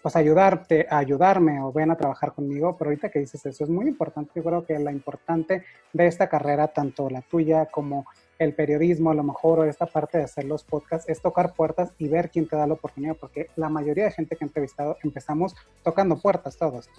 pues 0.03 0.17
ayudarte, 0.17 0.89
a 0.91 0.99
ayudarme 0.99 1.63
o 1.63 1.71
ven 1.71 1.93
a 1.93 1.97
trabajar 1.97 2.33
conmigo, 2.33 2.77
pero 2.77 2.91
ahorita 2.91 3.09
que 3.09 3.21
dices 3.21 3.47
eso 3.47 3.63
es 3.63 3.71
muy 3.71 3.87
importante, 3.87 4.33
yo 4.35 4.43
creo 4.43 4.67
que 4.67 4.77
la 4.81 4.91
importante 4.91 5.63
de 5.93 6.07
esta 6.09 6.29
carrera, 6.29 6.67
tanto 6.67 7.09
la 7.09 7.23
tuya 7.23 7.67
como 7.67 8.07
el 8.41 8.53
periodismo, 8.53 9.13
a 9.13 9.15
lo 9.15 9.23
mejor, 9.23 9.61
o 9.61 9.65
esta 9.65 9.87
parte 9.87 10.19
de 10.19 10.25
hacer 10.25 10.43
los 10.43 10.65
podcasts, 10.65 11.09
es 11.09 11.23
tocar 11.23 11.55
puertas 11.55 11.93
y 11.99 12.09
ver 12.09 12.31
quién 12.31 12.49
te 12.49 12.57
da 12.57 12.67
la 12.67 12.75
oportunidad, 12.75 13.15
porque 13.15 13.47
la 13.55 13.69
mayoría 13.69 14.07
de 14.07 14.11
gente 14.11 14.35
que 14.35 14.45
he 14.45 14.49
entrevistado 14.49 14.97
empezamos 15.05 15.55
tocando 15.85 16.17
puertas 16.17 16.57
todos. 16.57 16.91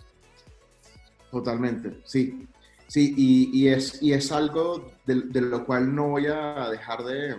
Totalmente, 1.31 2.01
sí. 2.03 2.47
Sí, 2.87 3.13
y, 3.17 3.67
es, 3.67 4.01
y 4.01 4.13
es 4.13 4.31
algo 4.31 4.91
de, 5.05 5.41
lo 5.41 5.65
cual 5.65 5.93
no 5.93 6.09
voy 6.09 6.27
a 6.27 6.69
dejar 6.69 7.03
de, 7.03 7.35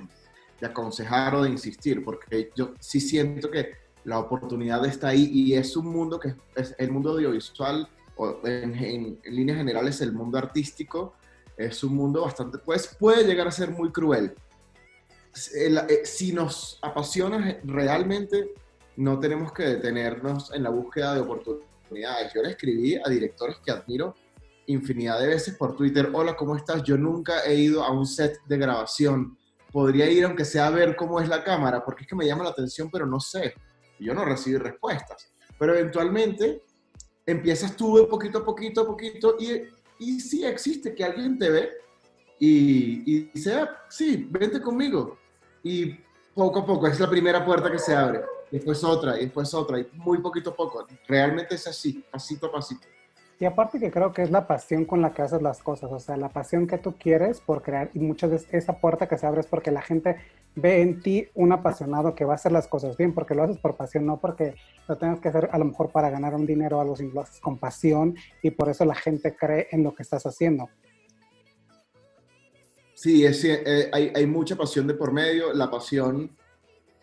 aconsejar 0.63 1.35
o 1.37 1.43
de 1.45 1.51
insistir, 1.51 2.03
porque 2.05 2.51
yo 2.57 2.75
sí 2.81 3.01
siento 3.01 3.51
que 3.51 3.75
la 4.05 4.19
oportunidad 4.19 4.85
está 4.87 5.09
ahí 5.09 5.31
y 5.33 5.55
es 5.55 5.77
un 5.77 5.87
mundo 5.87 6.19
que 6.19 6.35
es 6.55 6.75
el 6.79 6.91
mundo 6.91 7.13
audiovisual, 7.13 7.89
o 8.17 8.41
en, 8.45 9.21
líneas 9.25 9.59
generales 9.59 10.01
el 10.01 10.13
mundo 10.13 10.39
artístico, 10.39 11.15
es 11.57 11.83
un 11.85 11.95
mundo 11.95 12.23
bastante, 12.23 12.59
pues 12.59 12.97
puede 12.99 13.25
llegar 13.25 13.47
a 13.47 13.53
ser 13.53 13.71
muy 13.71 13.91
cruel. 13.93 14.35
Eh, 15.55 16.01
si 16.05 16.33
nos 16.33 16.79
apasiona 16.83 17.59
realmente, 17.63 18.53
no 18.97 19.21
tenemos 19.21 19.53
que 19.53 19.63
detenernos 19.63 20.53
en 20.53 20.63
la 20.63 20.71
búsqueda 20.71 21.15
de 21.15 21.21
oportunidades 21.21 21.66
yo 21.91 22.43
le 22.43 22.51
escribí 22.51 22.97
a 22.97 23.09
directores 23.09 23.57
que 23.65 23.71
admiro 23.71 24.15
infinidad 24.67 25.21
de 25.21 25.29
veces 25.29 25.57
por 25.57 25.77
Twitter, 25.77 26.11
hola, 26.13 26.37
¿cómo 26.37 26.57
estás? 26.57 26.83
Yo 26.83 26.97
nunca 26.99 27.45
he 27.45 27.55
ido 27.55 27.85
a 27.85 27.93
un 27.93 28.05
set 28.05 28.41
de 28.47 28.59
grabación. 28.59 29.39
Podría 29.71 30.11
ir 30.11 30.25
aunque 30.25 30.45
sea 30.45 30.67
a 30.67 30.71
ver 30.71 30.97
cómo 30.97 31.21
es 31.21 31.29
la 31.29 31.45
cámara, 31.45 31.85
porque 31.85 32.03
es 32.03 32.09
que 32.09 32.17
me 32.17 32.27
llama 32.27 32.45
la 32.45 32.51
atención, 32.51 32.91
pero 32.91 33.07
no 33.07 33.21
sé. 33.21 33.55
yo 34.01 34.13
no 34.13 34.25
recibí 34.25 34.57
respuestas. 34.57 35.33
Pero 35.59 35.75
eventualmente 35.75 36.63
empiezas 37.25 37.77
tú 37.77 37.97
de 37.97 38.05
poquito 38.07 38.39
a 38.39 38.45
poquito 38.45 38.81
a 38.83 38.87
poquito 38.87 39.37
y, 39.39 39.63
y 39.99 40.21
sí 40.21 40.45
existe 40.45 40.95
que 40.95 41.05
alguien 41.05 41.39
te 41.39 41.51
ve 41.51 41.71
y, 42.39 43.03
y 43.11 43.31
dice, 43.33 43.55
ah, 43.55 43.71
sí, 43.89 44.27
vente 44.31 44.61
conmigo. 44.61 45.19
Y 45.63 45.95
poco 46.35 46.61
a 46.61 46.67
poco 46.67 46.87
es 46.89 46.99
la 47.01 47.09
primera 47.09 47.45
puerta 47.45 47.71
que 47.71 47.79
se 47.79 47.95
abre 47.95 48.23
después 48.51 48.83
otra, 48.85 49.19
y 49.19 49.25
después 49.25 49.53
otra, 49.55 49.81
y 49.81 49.89
muy 49.95 50.19
poquito 50.19 50.51
a 50.51 50.57
poco. 50.57 50.87
Realmente 51.07 51.55
es 51.55 51.67
así, 51.67 52.05
pasito 52.11 52.47
a 52.47 52.53
pasito. 52.53 52.87
Y 53.39 53.45
aparte 53.45 53.79
que 53.79 53.91
creo 53.91 54.13
que 54.15 54.23
es 54.23 54.31
la 54.31 54.47
pasión 54.47 54.87
con 54.87 55.03
la 55.03 55.13
que 55.13 55.21
haces 55.21 55.43
las 55.43 55.63
cosas, 55.63 55.93
o 55.93 56.01
sea, 56.01 56.17
la 56.17 56.31
pasión 56.31 56.67
que 56.67 56.79
tú 56.79 56.95
quieres 56.97 57.41
por 57.41 57.63
crear 57.63 57.91
y 57.93 57.99
muchas 57.99 58.31
veces 58.31 58.49
esa 58.53 58.79
puerta 58.81 59.09
que 59.09 59.19
se 59.19 59.27
abre 59.27 59.41
es 59.41 59.47
porque 59.47 59.71
la 59.71 59.83
gente 59.83 60.17
ve 60.55 60.81
en 60.81 61.03
ti 61.03 61.29
un 61.35 61.53
apasionado 61.53 62.15
que 62.15 62.25
va 62.25 62.33
a 62.33 62.37
hacer 62.37 62.53
las 62.53 62.67
cosas 62.67 62.97
bien, 62.97 63.13
porque 63.13 63.35
lo 63.35 63.43
haces 63.43 63.59
por 63.59 63.77
pasión, 63.77 64.07
no 64.07 64.19
porque 64.21 64.55
lo 64.89 64.97
tengas 64.97 65.21
que 65.21 65.29
hacer 65.29 65.51
a 65.53 65.59
lo 65.59 65.67
mejor 65.67 65.91
para 65.91 66.09
ganar 66.09 66.35
un 66.35 66.47
dinero 66.47 66.79
o 66.79 66.81
algo, 66.81 66.97
sino 66.97 67.13
lo 67.13 67.21
haces 67.21 67.39
con 67.41 67.59
pasión 67.59 68.17
y 68.43 68.53
por 68.53 68.71
eso 68.71 68.87
la 68.87 68.95
gente 68.95 69.37
cree 69.37 69.69
en 69.71 69.83
lo 69.83 69.95
que 69.95 70.03
estás 70.03 70.25
haciendo. 70.25 70.71
Sí, 72.95 73.27
es, 73.27 73.45
eh, 73.45 73.91
hay, 73.93 74.11
hay, 74.15 74.27
mucha 74.27 74.57
pasión 74.57 74.87
de 74.87 74.95
por 74.95 75.13
medio, 75.13 75.53
la 75.53 75.71
pasión... 75.71 76.35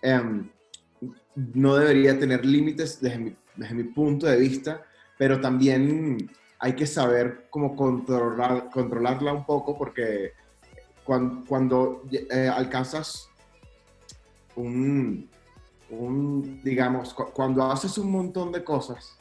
Em, 0.02 0.50
no 1.36 1.76
debería 1.76 2.18
tener 2.20 2.46
límites 2.46 3.02
desde 3.02 3.18
mi, 3.18 3.36
desde 3.56 3.76
mi 3.76 3.84
punto 3.84 4.28
de 4.28 4.38
vista, 4.38 4.84
pero 5.18 5.40
también 5.40 6.30
hay 6.60 6.74
que 6.74 6.88
saber 6.88 7.48
cómo 7.50 7.76
controlar, 7.76 8.70
controlarla 8.70 9.34
un 9.34 9.46
poco 9.46 9.78
porque 9.78 10.34
cuando, 11.04 11.44
cuando 11.46 12.04
eh, 12.12 12.48
alcanzas 12.48 13.30
un, 14.56 15.30
un, 15.90 16.62
digamos, 16.64 17.14
cuando 17.14 17.70
haces 17.72 17.98
un 17.98 18.12
montón 18.12 18.52
de 18.52 18.64
cosas 18.64 19.18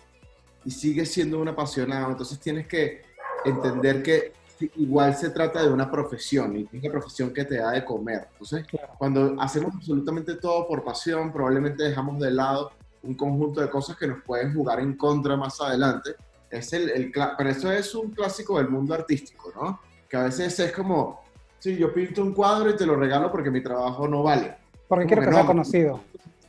y 0.64 0.70
sigues 0.70 1.10
siendo 1.10 1.40
un 1.40 1.48
apasionado, 1.48 2.10
entonces 2.10 2.38
tienes 2.38 2.66
que 2.66 3.02
entender 3.44 4.02
que 4.02 4.32
igual 4.76 5.14
se 5.16 5.30
trata 5.30 5.62
de 5.62 5.72
una 5.72 5.90
profesión 5.90 6.56
y 6.56 6.68
es 6.72 6.82
la 6.82 6.90
profesión 6.90 7.32
que 7.32 7.44
te 7.44 7.56
da 7.58 7.72
de 7.72 7.84
comer. 7.84 8.28
Entonces, 8.32 8.66
cuando 8.98 9.36
hacemos 9.40 9.74
absolutamente 9.74 10.36
todo 10.36 10.66
por 10.66 10.84
pasión, 10.84 11.32
probablemente 11.32 11.82
dejamos 11.84 12.18
de 12.20 12.30
lado 12.30 12.72
un 13.02 13.14
conjunto 13.14 13.60
de 13.60 13.70
cosas 13.70 13.96
que 13.96 14.06
nos 14.06 14.22
pueden 14.22 14.54
jugar 14.54 14.80
en 14.80 14.96
contra 14.96 15.36
más 15.36 15.60
adelante. 15.60 16.10
Es 16.50 16.72
el, 16.72 16.90
el, 16.90 17.12
pero 17.36 17.50
eso 17.50 17.72
es 17.72 17.94
un 17.94 18.10
clásico 18.10 18.58
del 18.58 18.68
mundo 18.68 18.94
artístico, 18.94 19.52
¿no? 19.54 19.80
Que 20.08 20.16
a 20.16 20.24
veces 20.24 20.58
es 20.58 20.72
como, 20.72 21.22
sí, 21.58 21.76
yo 21.76 21.92
pinto 21.92 22.22
un 22.22 22.34
cuadro 22.34 22.70
y 22.70 22.76
te 22.76 22.86
lo 22.86 22.96
regalo 22.96 23.30
porque 23.32 23.50
mi 23.50 23.62
trabajo 23.62 24.06
no 24.06 24.22
vale. 24.22 24.56
Porque 24.86 25.06
quiero 25.06 25.22
que, 25.22 25.32
sea 25.32 25.46
conocido. 25.46 26.00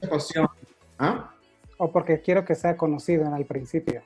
Pasión. 0.09 0.47
¿Ah? 0.99 1.33
O 1.77 1.91
porque 1.91 2.21
quiero 2.21 2.43
que 2.43 2.55
sea 2.55 2.75
conocido 2.75 3.25
en 3.25 3.33
el 3.33 3.45
principio. 3.45 4.01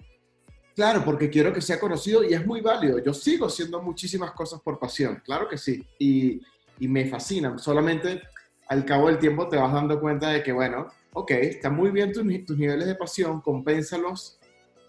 Claro, 0.77 1.03
porque 1.03 1.27
quiero 1.31 1.51
que 1.51 1.59
sea 1.59 1.79
conocido 1.79 2.23
y 2.23 2.35
es 2.35 2.45
muy 2.45 2.61
válido. 2.61 2.99
Yo 2.99 3.11
sigo 3.11 3.47
haciendo 3.47 3.81
muchísimas 3.81 4.31
cosas 4.33 4.61
por 4.61 4.77
pasión, 4.77 5.19
claro 5.25 5.47
que 5.49 5.57
sí. 5.57 5.83
Y, 5.97 6.39
y 6.77 6.87
me 6.87 7.07
fascinan. 7.07 7.57
Solamente 7.57 8.21
al 8.67 8.85
cabo 8.85 9.07
del 9.07 9.17
tiempo 9.17 9.49
te 9.49 9.57
vas 9.57 9.73
dando 9.73 9.99
cuenta 9.99 10.29
de 10.29 10.43
que, 10.43 10.51
bueno, 10.51 10.85
ok, 11.13 11.31
están 11.31 11.75
muy 11.75 11.89
bien 11.89 12.13
tus, 12.13 12.23
tus 12.45 12.55
niveles 12.59 12.85
de 12.85 12.93
pasión, 12.93 13.41
compénsalos 13.41 14.37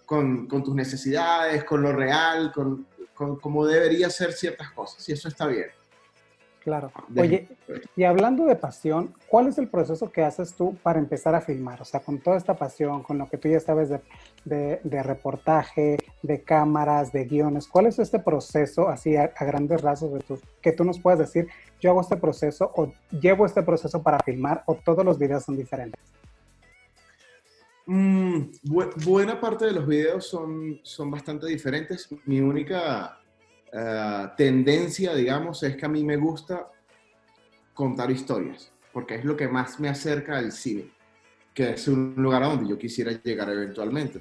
con, 0.04 0.46
con, 0.46 0.62
tus 0.62 0.74
necesidades, 0.74 1.64
con 1.64 1.80
lo 1.80 1.90
real, 1.90 2.52
con, 2.52 2.86
con 3.14 3.36
cómo 3.36 3.64
debería 3.64 4.10
ser 4.10 4.34
ciertas 4.34 4.70
cosas. 4.72 5.08
Y 5.08 5.12
eso 5.12 5.26
está 5.26 5.46
bien. 5.46 5.68
Claro. 6.68 6.92
Oye, 7.16 7.48
y 7.96 8.04
hablando 8.04 8.44
de 8.44 8.54
pasión, 8.54 9.14
¿cuál 9.26 9.46
es 9.46 9.56
el 9.56 9.68
proceso 9.68 10.12
que 10.12 10.22
haces 10.22 10.52
tú 10.52 10.76
para 10.82 10.98
empezar 10.98 11.34
a 11.34 11.40
filmar? 11.40 11.80
O 11.80 11.84
sea, 11.86 12.00
con 12.00 12.18
toda 12.18 12.36
esta 12.36 12.58
pasión, 12.58 13.02
con 13.02 13.16
lo 13.16 13.26
que 13.26 13.38
tú 13.38 13.48
ya 13.48 13.58
sabes 13.58 13.88
de, 13.88 14.02
de, 14.48 15.02
reportaje, 15.02 15.98
de 16.22 16.42
cámaras, 16.42 17.12
de 17.12 17.24
guiones, 17.24 17.68
¿cuál 17.68 17.86
es 17.86 17.98
este 17.98 18.18
proceso 18.18 18.88
así 18.88 19.16
a, 19.16 19.32
grandes 19.40 19.82
rasgos 19.82 20.14
de 20.14 20.20
tu, 20.20 20.40
que 20.62 20.72
tú 20.72 20.84
nos 20.84 20.98
puedes 20.98 21.18
decir, 21.20 21.48
yo 21.80 21.90
hago 21.90 22.00
este 22.00 22.16
proceso 22.16 22.72
o 22.74 22.92
llevo 23.10 23.46
este 23.46 23.62
proceso 23.62 24.02
para 24.02 24.18
filmar 24.20 24.62
o 24.66 24.74
todos 24.74 25.04
los 25.04 25.18
videos 25.18 25.44
son 25.44 25.56
diferentes? 25.56 26.00
Mm, 27.86 28.50
buena 29.04 29.40
parte 29.40 29.64
de 29.64 29.72
los 29.72 29.86
videos 29.86 30.26
son, 30.26 30.78
son 30.82 31.10
bastante 31.10 31.46
diferentes. 31.46 32.08
Mi 32.26 32.38
única 32.38 33.18
eh, 33.72 34.28
tendencia, 34.36 35.14
digamos, 35.14 35.62
es 35.62 35.76
que 35.76 35.86
a 35.86 35.88
mí 35.88 36.04
me 36.04 36.16
gusta 36.16 36.70
contar 37.72 38.10
historias, 38.10 38.70
porque 38.92 39.14
es 39.14 39.24
lo 39.24 39.36
que 39.36 39.48
más 39.48 39.80
me 39.80 39.88
acerca 39.88 40.36
al 40.36 40.52
cine, 40.52 40.90
que 41.54 41.70
es 41.70 41.88
un 41.88 42.14
lugar 42.16 42.42
a 42.42 42.48
donde 42.48 42.68
yo 42.68 42.76
quisiera 42.76 43.12
llegar 43.12 43.48
eventualmente. 43.50 44.20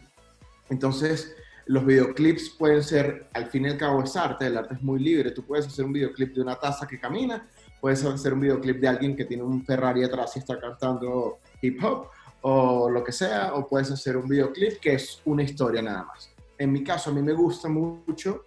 Entonces, 0.70 1.36
los 1.68 1.86
videoclips 1.86 2.50
pueden 2.52 2.82
ser, 2.82 3.28
al 3.34 3.48
fin 3.48 3.66
y 3.66 3.70
al 3.70 3.78
cabo, 3.78 4.02
es 4.04 4.16
arte, 4.16 4.48
el 4.48 4.58
arte 4.58 4.76
es 4.76 4.82
muy 4.82 5.00
libre. 5.00 5.32
Tú 5.32 5.44
puedes 5.44 5.68
hacer 5.68 5.86
un 5.86 5.94
videoclip 5.94 6.34
de 6.34 6.42
una 6.42 6.56
taza 6.56 6.88
que 6.88 7.00
camina, 7.00 7.48
puedes 7.82 8.04
hacer 8.04 8.34
un 8.34 8.40
videoclip 8.40 8.80
de 8.80 8.88
alguien 8.88 9.16
que 9.16 9.26
tiene 9.26 9.44
un 9.44 9.66
Ferrari 9.66 10.04
atrás 10.04 10.36
y 10.36 10.40
está 10.40 10.60
cantando 10.60 11.40
hip 11.62 11.84
hop, 11.84 12.08
o 12.42 12.90
lo 12.90 13.04
que 13.04 13.12
sea, 13.12 13.54
o 13.54 13.68
puedes 13.68 13.92
hacer 13.92 14.16
un 14.16 14.28
videoclip 14.28 14.80
que 14.80 14.94
es 14.94 15.22
una 15.26 15.44
historia 15.44 15.82
nada 15.82 16.06
más. 16.06 16.32
En 16.58 16.72
mi 16.72 16.84
caso, 16.84 17.10
a 17.10 17.14
mí 17.14 17.22
me 17.22 17.34
gusta 17.34 17.68
mucho 17.68 18.46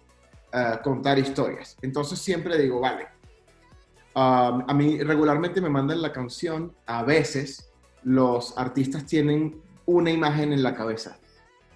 contar 0.82 1.18
historias. 1.18 1.76
Entonces 1.80 2.18
siempre 2.18 2.58
digo, 2.58 2.80
vale, 2.80 3.06
um, 4.16 4.64
a 4.66 4.74
mí 4.74 5.00
regularmente 5.00 5.60
me 5.60 5.68
mandan 5.68 6.02
la 6.02 6.12
canción, 6.12 6.74
a 6.86 7.04
veces 7.04 7.70
los 8.02 8.56
artistas 8.58 9.06
tienen 9.06 9.60
una 9.86 10.10
imagen 10.10 10.52
en 10.52 10.64
la 10.64 10.74
cabeza 10.74 11.19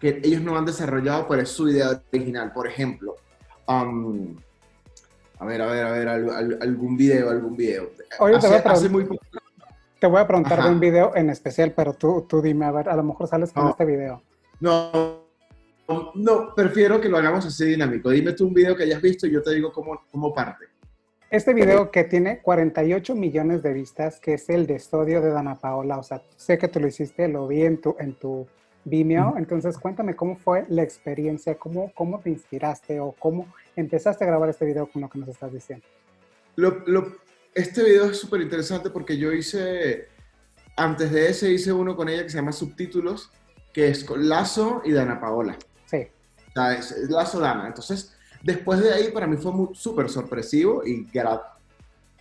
que 0.04 0.20
ellos 0.22 0.42
no 0.42 0.54
han 0.58 0.66
desarrollado, 0.66 1.26
pero 1.26 1.40
es 1.40 1.48
su 1.48 1.66
idea 1.66 1.98
original. 2.12 2.52
Por 2.52 2.66
ejemplo, 2.66 3.16
um, 3.66 4.36
a 5.38 5.46
ver, 5.46 5.62
a 5.62 5.66
ver, 5.66 5.86
a 5.86 5.92
ver, 5.92 6.08
algún 6.60 6.94
video, 6.94 7.30
algún 7.30 7.56
video. 7.56 7.88
Oye, 8.18 8.38
te, 8.38 8.48
voy 8.48 8.58
a 8.58 8.88
muy... 8.90 9.18
te 9.98 10.06
voy 10.06 10.20
a 10.20 10.26
preguntar 10.26 10.62
de 10.62 10.68
un 10.68 10.78
video 10.78 11.16
en 11.16 11.30
especial, 11.30 11.72
pero 11.74 11.94
tú, 11.94 12.26
tú 12.28 12.42
dime, 12.42 12.66
a 12.66 12.72
ver, 12.72 12.90
a 12.90 12.96
lo 12.96 13.02
mejor 13.02 13.28
sales 13.28 13.50
con 13.50 13.68
este 13.68 13.86
video. 13.86 14.22
No, 14.60 15.22
no, 16.14 16.54
prefiero 16.54 17.00
que 17.00 17.08
lo 17.08 17.16
hagamos 17.16 17.46
así 17.46 17.64
dinámico. 17.64 18.10
Dime 18.10 18.34
tú 18.34 18.46
un 18.46 18.52
video 18.52 18.76
que 18.76 18.82
hayas 18.82 19.00
visto 19.00 19.26
y 19.26 19.30
yo 19.30 19.42
te 19.42 19.54
digo 19.54 19.72
cómo, 19.72 20.02
cómo 20.10 20.34
parte. 20.34 20.66
Este 21.30 21.54
video 21.54 21.90
que 21.90 22.04
tiene 22.04 22.42
48 22.42 23.14
millones 23.14 23.62
de 23.62 23.72
vistas, 23.72 24.20
que 24.20 24.34
es 24.34 24.50
el 24.50 24.66
de 24.66 24.74
estudio 24.74 25.22
de 25.22 25.30
Dana 25.30 25.58
Paola, 25.58 25.96
o 25.96 26.02
sea, 26.02 26.22
sé 26.36 26.58
que 26.58 26.68
tú 26.68 26.78
lo 26.78 26.88
hiciste, 26.88 27.26
lo 27.26 27.48
vi 27.48 27.62
en 27.62 27.80
tu, 27.80 27.96
en 27.98 28.12
tu 28.12 28.46
Vimeo, 28.84 29.34
entonces 29.38 29.78
cuéntame 29.78 30.14
cómo 30.14 30.36
fue 30.36 30.64
la 30.68 30.82
experiencia, 30.82 31.54
cómo, 31.56 31.90
cómo 31.94 32.20
te 32.20 32.30
inspiraste 32.30 33.00
o 33.00 33.12
cómo 33.18 33.46
empezaste 33.76 34.24
a 34.24 34.26
grabar 34.26 34.50
este 34.50 34.66
video 34.66 34.86
con 34.86 35.02
lo 35.02 35.08
que 35.08 35.18
nos 35.18 35.28
estás 35.28 35.52
diciendo. 35.52 35.84
este 37.54 37.82
video 37.82 38.06
es 38.06 38.18
súper 38.18 38.42
interesante 38.42 38.90
porque 38.90 39.16
yo 39.16 39.32
hice, 39.32 40.08
antes 40.76 41.10
de 41.10 41.28
ese 41.28 41.50
hice 41.50 41.72
uno 41.72 41.96
con 41.96 42.08
ella 42.08 42.24
que 42.24 42.30
se 42.30 42.36
llama 42.36 42.52
Subtítulos, 42.52 43.30
que 43.72 43.88
es 43.88 44.04
con 44.04 44.28
Lazo 44.28 44.82
y 44.84 44.92
Dana 44.92 45.20
Paola. 45.20 45.56
Es, 46.54 47.08
la 47.08 47.26
Solana. 47.26 47.66
Entonces, 47.66 48.16
después 48.42 48.80
de 48.80 48.92
ahí, 48.92 49.10
para 49.10 49.26
mí 49.26 49.36
fue 49.36 49.52
súper 49.74 50.08
sorpresivo 50.08 50.82
y 50.86 51.08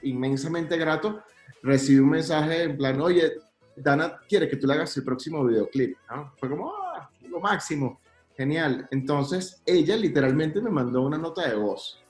inmensamente 0.02 0.78
grato. 0.78 1.24
Recibí 1.62 2.00
un 2.00 2.10
mensaje 2.10 2.64
en 2.64 2.78
plan, 2.78 3.00
oye, 3.00 3.34
Dana 3.76 4.20
quiere 4.28 4.48
que 4.48 4.58
tú 4.58 4.68
le 4.68 4.74
hagas 4.74 4.96
el 4.98 5.04
próximo 5.04 5.46
videoclip. 5.46 5.98
Fue 6.38 6.50
como, 6.50 6.74
ah, 6.74 7.10
lo 7.30 7.40
máximo. 7.40 8.00
Genial. 8.36 8.88
Entonces, 8.92 9.62
ella 9.66 9.96
literalmente 9.96 10.60
me 10.62 10.72
mandó 10.72 11.02
una 11.02 11.18
nota 11.18 11.48
de 11.48 11.56
voz. 11.56 12.04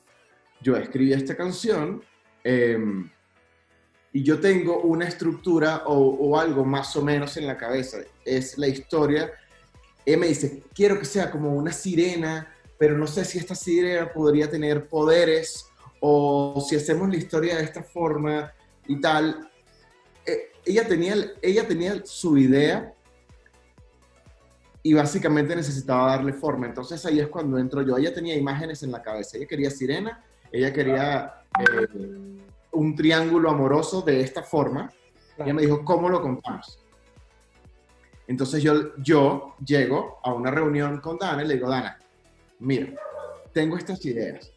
Yo 0.61 0.77
escribí 0.77 1.11
esta 1.11 1.35
canción 1.35 2.01
em, 2.43 3.09
y 4.13 4.23
yo 4.23 4.39
tengo 4.39 4.79
una 4.81 5.05
estructura 5.05 5.83
o, 5.85 6.39
algo 6.39 6.63
más 6.63 6.95
o 6.95 7.01
menos 7.01 7.35
en 7.35 7.47
la 7.47 7.57
cabeza. 7.57 7.97
Es 8.23 8.57
la 8.57 8.67
historia 8.67 9.31
ella 10.05 10.17
me 10.17 10.27
dice, 10.27 10.63
quiero 10.73 10.99
que 10.99 11.05
sea 11.05 11.31
como 11.31 11.53
una 11.53 11.71
sirena, 11.71 12.53
pero 12.77 12.97
no 12.97 13.07
sé 13.07 13.23
si 13.23 13.37
esta 13.37 13.55
sirena 13.55 14.11
podría 14.11 14.49
tener 14.49 14.87
poderes 14.87 15.69
o 15.99 16.63
si 16.67 16.75
hacemos 16.75 17.09
la 17.09 17.15
historia 17.15 17.57
de 17.57 17.63
esta 17.63 17.83
forma 17.83 18.51
y 18.87 18.99
tal. 18.99 19.49
Ella, 20.65 20.87
tenía, 20.87 21.15
ella 21.41 21.67
tenía 21.67 22.05
su 22.05 22.37
idea 22.37 22.93
y 24.81 24.93
básicamente 24.93 25.55
necesitaba 25.55 26.07
darle 26.07 26.33
forma. 26.33 26.67
Entonces 26.67 27.05
ahí 27.05 27.19
es 27.19 27.27
cuando 27.27 27.57
entro 27.57 27.81
yo. 27.81 27.97
Ella 27.97 28.13
tenía 28.13 28.35
imágenes 28.35 28.83
en 28.83 28.91
la 28.91 29.01
cabeza. 29.01 29.37
Ella 29.37 29.47
quería 29.47 29.69
sirena, 29.69 30.23
ella 30.51 30.73
quería 30.73 31.33
eh, 31.59 31.87
un 32.71 32.95
triángulo 32.95 33.49
amoroso 33.49 34.01
de 34.01 34.21
esta 34.21 34.43
forma. 34.43 34.91
Ella 35.37 35.53
me 35.53 35.61
dijo, 35.63 35.83
¿cómo 35.83 36.09
lo 36.09 36.21
contamos? 36.21 36.79
Entonces 38.27 38.61
yo, 38.61 38.95
yo 38.97 39.55
llego 39.65 40.19
a 40.23 40.33
una 40.33 40.51
reunión 40.51 40.99
con 40.99 41.17
Dana 41.17 41.43
y 41.43 41.47
le 41.47 41.55
digo, 41.55 41.69
Dana, 41.69 41.99
mira, 42.59 42.93
tengo 43.53 43.77
estas 43.77 44.03
ideas. 44.05 44.51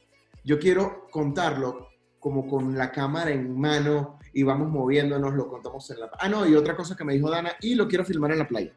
Yo 0.45 0.59
quiero 0.59 1.09
contarlo 1.11 1.89
como 2.21 2.49
con 2.49 2.77
la 2.77 2.91
cámara 2.91 3.31
en 3.31 3.59
mano 3.59 4.16
y 4.37 4.43
vamos 4.43 4.69
moviéndonos, 4.69 5.33
lo 5.33 5.49
contamos 5.49 5.91
en 5.91 6.01
la... 6.01 6.11
Ah, 6.19 6.29
no, 6.29 6.47
y 6.47 6.55
otra 6.55 6.77
cosa 6.77 6.95
que 6.95 7.05
me 7.05 7.15
dijo 7.15 7.31
Dana, 7.31 7.53
y 7.63 7.75
lo 7.75 7.89
quiero 7.89 8.05
filmar 8.05 8.33
en 8.33 8.41
la 8.41 8.47
playa. 8.47 8.71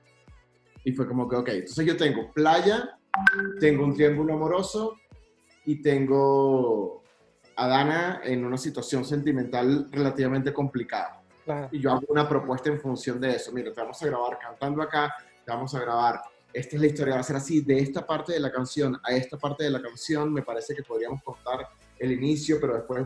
Y 0.85 0.93
fue 0.93 1.05
como 1.05 1.27
que, 1.27 1.35
ok, 1.35 1.49
entonces 1.49 1.85
yo 1.85 1.97
tengo 1.97 2.31
playa, 2.31 2.97
tengo 3.59 3.83
un 3.83 3.93
triángulo 3.93 4.35
amoroso 4.35 4.95
y 5.65 5.81
tengo 5.81 7.03
a 7.57 7.67
Dana 7.67 8.21
en 8.23 8.45
una 8.45 8.57
situación 8.57 9.03
sentimental 9.03 9.89
relativamente 9.91 10.53
complicada. 10.53 11.21
Y 11.73 11.81
yo 11.81 11.91
hago 11.91 12.05
una 12.07 12.29
propuesta 12.29 12.69
en 12.69 12.79
función 12.79 13.19
de 13.19 13.35
eso. 13.35 13.51
Mira, 13.51 13.73
te 13.73 13.81
vamos 13.81 14.01
a 14.01 14.05
grabar 14.05 14.39
cantando 14.39 14.81
acá, 14.81 15.13
te 15.43 15.51
vamos 15.51 15.75
a 15.75 15.81
grabar, 15.81 16.21
esta 16.53 16.77
es 16.77 16.81
la 16.81 16.87
historia, 16.87 17.15
va 17.15 17.19
a 17.19 17.23
ser 17.23 17.35
así, 17.35 17.59
de 17.59 17.79
esta 17.79 18.07
parte 18.07 18.31
de 18.31 18.39
la 18.39 18.49
canción 18.49 18.97
a 19.03 19.11
esta 19.11 19.37
parte 19.37 19.65
de 19.65 19.71
la 19.71 19.81
canción, 19.81 20.31
me 20.31 20.41
parece 20.41 20.73
que 20.73 20.83
podríamos 20.83 21.21
contar 21.21 21.67
el 21.97 22.13
inicio, 22.13 22.61
pero 22.61 22.75
después 22.75 23.05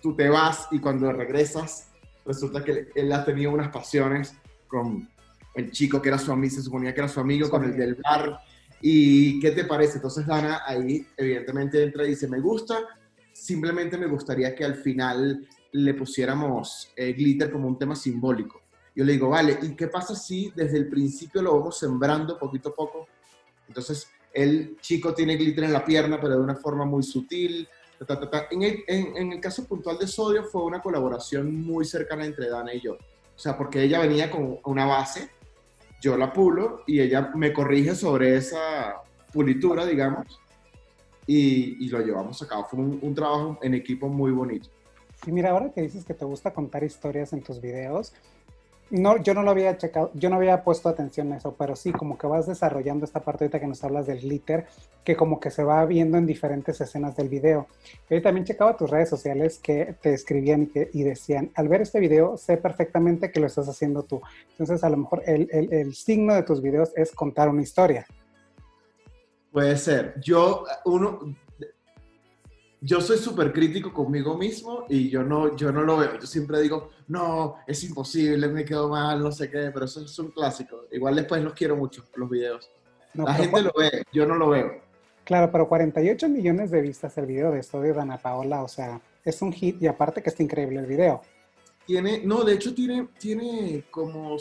tú 0.00 0.14
te 0.14 0.28
vas 0.28 0.68
y 0.70 0.78
cuando 0.78 1.12
regresas, 1.12 1.90
resulta 2.24 2.64
que 2.64 2.88
él 2.94 3.12
ha 3.12 3.24
tenido 3.24 3.52
unas 3.52 3.68
pasiones 3.68 4.34
con 4.68 5.08
el 5.54 5.70
chico 5.70 6.00
que 6.00 6.08
era 6.08 6.18
su 6.18 6.32
amigo, 6.32 6.54
se 6.54 6.62
suponía 6.62 6.94
que 6.94 7.00
era 7.00 7.08
su 7.08 7.20
amigo, 7.20 7.50
con 7.50 7.64
el 7.64 7.76
del 7.76 7.96
bar. 7.96 8.40
¿Y 8.80 9.40
qué 9.40 9.50
te 9.50 9.64
parece? 9.64 9.96
Entonces 9.96 10.26
Dana 10.26 10.62
ahí 10.64 11.06
evidentemente 11.16 11.82
entra 11.82 12.04
y 12.04 12.10
dice, 12.10 12.28
me 12.28 12.40
gusta, 12.40 12.78
simplemente 13.32 13.98
me 13.98 14.06
gustaría 14.06 14.54
que 14.54 14.64
al 14.64 14.76
final 14.76 15.46
le 15.72 15.94
pusiéramos 15.94 16.92
eh, 16.96 17.12
glitter 17.12 17.50
como 17.50 17.68
un 17.68 17.78
tema 17.78 17.94
simbólico. 17.94 18.62
Yo 18.94 19.04
le 19.04 19.12
digo, 19.12 19.28
vale, 19.28 19.58
¿y 19.62 19.74
qué 19.76 19.86
pasa 19.88 20.14
si 20.14 20.52
desde 20.54 20.78
el 20.78 20.88
principio 20.88 21.42
lo 21.42 21.58
vamos 21.58 21.78
sembrando 21.78 22.38
poquito 22.38 22.70
a 22.70 22.74
poco? 22.74 23.06
Entonces, 23.68 24.08
el 24.32 24.76
chico 24.80 25.14
tiene 25.14 25.36
glitter 25.36 25.64
en 25.64 25.72
la 25.72 25.84
pierna, 25.84 26.20
pero 26.20 26.34
de 26.34 26.42
una 26.42 26.56
forma 26.56 26.84
muy 26.84 27.02
sutil. 27.02 27.68
En, 28.50 28.62
el, 28.62 28.84
en, 28.86 29.32
el, 29.32 29.40
caso 29.40 29.66
puntual 29.66 29.98
de 29.98 30.06
Sodio 30.06 30.44
fue 30.44 30.64
una 30.64 30.80
colaboración 30.80 31.54
muy 31.54 31.84
cercana 31.84 32.24
entre 32.24 32.48
Dana 32.48 32.72
y 32.72 32.80
yo. 32.80 32.94
O 32.94 33.38
sea, 33.38 33.58
porque 33.58 33.82
ella 33.82 34.00
venía 34.00 34.30
con 34.30 34.58
una 34.64 34.86
base, 34.86 35.28
yo 36.00 36.16
la 36.16 36.32
pulo 36.32 36.82
y 36.86 37.00
ella 37.00 37.30
me 37.34 37.52
corrige 37.52 37.94
sobre 37.94 38.36
esa 38.36 38.96
pulitura, 39.32 39.84
digamos, 39.84 40.40
y, 41.26 41.88
lo 41.88 42.00
llevamos 42.00 42.40
a 42.42 42.48
cabo. 42.48 42.64
Fue 42.64 42.80
un, 42.80 43.14
trabajo 43.14 43.58
en 43.62 43.74
equipo 43.74 44.08
muy 44.08 44.32
bonito. 44.32 44.70
Y 45.26 45.32
mira, 45.32 45.50
ahora 45.50 45.70
que 45.70 45.82
dices 45.82 46.04
que 46.06 46.14
te 46.14 46.24
gusta 46.24 46.54
contar 46.54 46.82
historias 46.82 47.34
en 47.34 47.42
tus 47.42 47.60
videos, 47.60 48.14
no, 48.90 49.22
yo 49.22 49.34
no 49.34 49.42
lo 49.42 49.50
había 49.52 49.76
checado, 49.78 50.10
yo 50.14 50.28
no 50.30 50.36
había 50.36 50.64
puesto 50.64 50.88
atención 50.88 51.32
a 51.32 51.36
eso, 51.36 51.54
pero 51.58 51.76
sí, 51.76 51.92
como 51.92 52.18
que 52.18 52.26
vas 52.26 52.46
desarrollando 52.46 53.04
esta 53.04 53.20
parte 53.20 53.44
ahorita 53.44 53.60
que 53.60 53.66
nos 53.66 53.82
hablas 53.84 54.06
del 54.06 54.20
glitter, 54.20 54.66
que 55.04 55.16
como 55.16 55.38
que 55.40 55.50
se 55.50 55.62
va 55.62 55.84
viendo 55.86 56.18
en 56.18 56.26
diferentes 56.26 56.80
escenas 56.80 57.16
del 57.16 57.28
video. 57.28 57.68
Yo 58.08 58.20
también 58.20 58.44
checaba 58.44 58.76
tus 58.76 58.90
redes 58.90 59.08
sociales 59.08 59.58
que 59.58 59.94
te 60.00 60.12
escribían 60.12 60.62
y, 60.62 60.66
que, 60.66 60.90
y 60.92 61.02
decían, 61.04 61.50
al 61.54 61.68
ver 61.68 61.82
este 61.82 62.00
video, 62.00 62.36
sé 62.36 62.56
perfectamente 62.56 63.30
que 63.30 63.40
lo 63.40 63.46
estás 63.46 63.68
haciendo 63.68 64.02
tú. 64.02 64.20
Entonces, 64.50 64.82
a 64.84 64.90
lo 64.90 64.96
mejor 64.96 65.22
el, 65.26 65.48
el, 65.52 65.72
el 65.72 65.94
signo 65.94 66.34
de 66.34 66.42
tus 66.42 66.60
videos 66.60 66.92
es 66.96 67.12
contar 67.12 67.48
una 67.48 67.62
historia. 67.62 68.06
Puede 69.52 69.76
ser. 69.76 70.14
Yo, 70.20 70.64
uno, 70.84 71.34
yo 72.82 73.00
soy 73.00 73.18
súper 73.18 73.52
crítico 73.52 73.92
conmigo 73.92 74.36
mismo 74.36 74.86
y 74.88 75.10
yo 75.10 75.22
no, 75.22 75.54
yo 75.56 75.70
no 75.70 75.82
lo 75.82 75.98
veo. 75.98 76.18
Yo 76.18 76.26
siempre 76.26 76.60
digo, 76.60 76.90
no, 77.08 77.56
es 77.66 77.84
imposible, 77.84 78.48
me 78.48 78.64
quedo 78.64 78.88
mal, 78.88 79.22
no 79.22 79.30
sé 79.30 79.50
qué, 79.50 79.70
pero 79.72 79.84
eso 79.84 80.02
es 80.02 80.18
un 80.18 80.30
clásico. 80.30 80.86
Igual 80.90 81.16
después 81.16 81.42
los 81.42 81.52
quiero 81.52 81.76
mucho, 81.76 82.04
los 82.14 82.30
videos. 82.30 82.70
La 83.14 83.34
gente 83.34 83.62
lo 83.62 83.72
ve, 83.76 84.04
yo 84.12 84.24
no 84.24 84.36
lo 84.36 84.50
veo. 84.50 84.82
Claro, 85.24 85.52
pero 85.52 85.68
48 85.68 86.28
millones 86.28 86.70
de 86.70 86.80
vistas 86.80 87.16
el 87.18 87.26
video 87.26 87.50
de 87.52 87.60
esto 87.60 87.80
de 87.80 87.92
Dana 87.92 88.18
Paola, 88.18 88.62
o 88.62 88.68
sea, 88.68 89.00
es 89.24 89.42
un 89.42 89.52
hit 89.52 89.80
y 89.82 89.86
aparte 89.86 90.22
que 90.22 90.30
está 90.30 90.42
increíble 90.42 90.80
el 90.80 90.86
video. 90.86 91.20
Tiene, 91.86 92.22
no, 92.24 92.44
de 92.44 92.54
hecho 92.54 92.74
tiene, 92.74 93.08
tiene 93.18 93.84
como, 93.90 94.36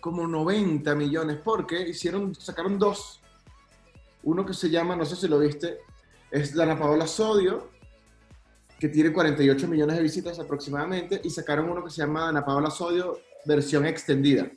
como 0.00 0.26
90 0.26 0.94
millones 0.94 1.38
porque 1.44 1.88
hicieron, 1.88 2.34
sacaron 2.34 2.78
dos. 2.78 3.20
Uno 4.22 4.46
que 4.46 4.54
se 4.54 4.70
llama, 4.70 4.96
no 4.96 5.04
sé 5.04 5.16
si 5.16 5.28
lo 5.28 5.38
viste, 5.38 5.78
es 6.32 6.54
Dana 6.54 6.78
Paola 6.78 7.06
Sodio, 7.06 7.70
que 8.80 8.88
tiene 8.88 9.12
48 9.12 9.68
millones 9.68 9.96
de 9.96 10.02
visitas 10.02 10.40
aproximadamente, 10.40 11.20
y 11.22 11.30
sacaron 11.30 11.68
uno 11.68 11.84
que 11.84 11.90
se 11.90 11.98
llama 11.98 12.22
Dana 12.22 12.44
Paola 12.44 12.70
Sodio 12.70 13.20
versión 13.44 13.84
extendida, 13.86 14.50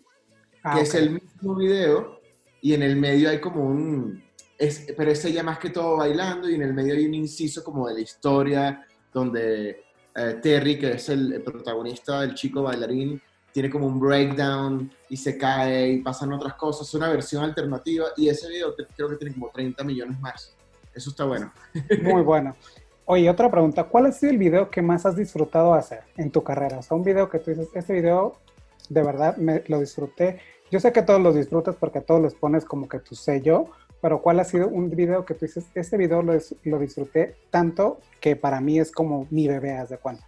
ah, 0.64 0.76
que 0.76 0.82
es 0.82 0.96
el 0.96 1.12
mismo 1.12 1.56
video 1.56 2.22
y 2.62 2.74
en 2.74 2.82
el 2.82 2.96
medio 2.96 3.30
hay 3.30 3.40
como 3.40 3.64
un... 3.64 4.24
Es, 4.58 4.88
pero 4.96 5.12
es 5.12 5.24
ella 5.26 5.44
más 5.44 5.60
que 5.60 5.70
todo 5.70 5.98
bailando 5.98 6.50
y 6.50 6.56
en 6.56 6.62
el 6.62 6.74
medio 6.74 6.96
hay 6.96 7.06
un 7.06 7.14
inciso 7.14 7.62
como 7.62 7.90
de 7.90 7.96
la 7.96 8.00
historia 8.00 8.88
donde 9.14 9.84
eh, 10.16 10.40
Terry, 10.42 10.80
que 10.80 10.94
es 10.94 11.10
el, 11.10 11.44
protagonista, 11.44 12.24
el 12.24 12.34
chico 12.36 12.64
bailarín, 12.64 13.22
tiene 13.52 13.70
como 13.70 13.86
un 13.86 14.00
breakdown 14.00 14.92
y 15.10 15.18
se 15.18 15.38
cae 15.38 15.92
y 15.92 16.02
pasan 16.02 16.32
otras 16.32 16.54
cosas. 16.54 16.88
Es 16.88 16.94
una 16.94 17.10
versión 17.10 17.44
alternativa 17.44 18.08
y 18.16 18.30
ese 18.30 18.48
video 18.48 18.74
creo 18.96 19.10
que 19.10 19.18
tiene 19.18 19.34
como 19.34 19.52
30 19.52 19.84
millones 19.84 20.20
más. 20.22 20.56
Eso 20.96 21.10
está 21.10 21.26
bueno. 21.26 21.52
Muy 22.02 22.22
bueno. 22.22 22.56
Oye, 23.04 23.30
otra 23.30 23.52
pregunta. 23.52 23.84
¿Cuál 23.84 24.08
ha 24.08 24.12
sido 24.12 24.32
el 24.32 24.38
video 24.38 24.70
que 24.70 24.82
más 24.82 25.06
has 25.06 25.16
disfrutado 25.16 25.74
hacer 25.74 26.04
en 26.18 26.32
tu 26.32 26.42
carrera? 26.42 26.80
O 26.80 26.82
sea, 26.82 26.98
un 26.98 27.04
video 27.04 27.30
que 27.30 27.38
tú 27.38 27.52
dices, 27.52 27.68
este 27.76 27.94
video 27.94 28.38
de 28.90 29.04
verdad 29.04 29.38
me 29.38 29.64
lo 29.68 29.80
disfruté. 29.80 30.40
Yo 30.72 30.80
sé 30.80 30.92
que 30.92 31.04
todos 31.04 31.22
los 31.22 31.36
disfrutas 31.36 31.76
porque 31.76 32.00
a 32.00 32.02
todos 32.02 32.22
les 32.22 32.34
pones 32.34 32.66
como 32.66 32.88
que 32.88 33.00
tu 33.00 33.14
sello, 33.14 33.68
pero 34.02 34.22
¿cuál 34.22 34.40
ha 34.40 34.44
sido 34.44 34.68
un 34.68 34.90
video 34.90 35.26
que 35.26 35.36
tú 35.36 35.46
dices, 35.46 35.66
este 35.76 35.98
video 35.98 36.24
lo, 36.24 36.34
lo 36.64 36.80
disfruté 36.80 37.36
tanto 37.52 38.00
que 38.20 38.36
para 38.36 38.60
mí 38.62 38.80
es 38.80 38.92
como 38.92 39.28
mi 39.30 39.48
bebé, 39.48 39.78
haz 39.78 39.90
de 39.90 39.98
cuenta? 39.98 40.28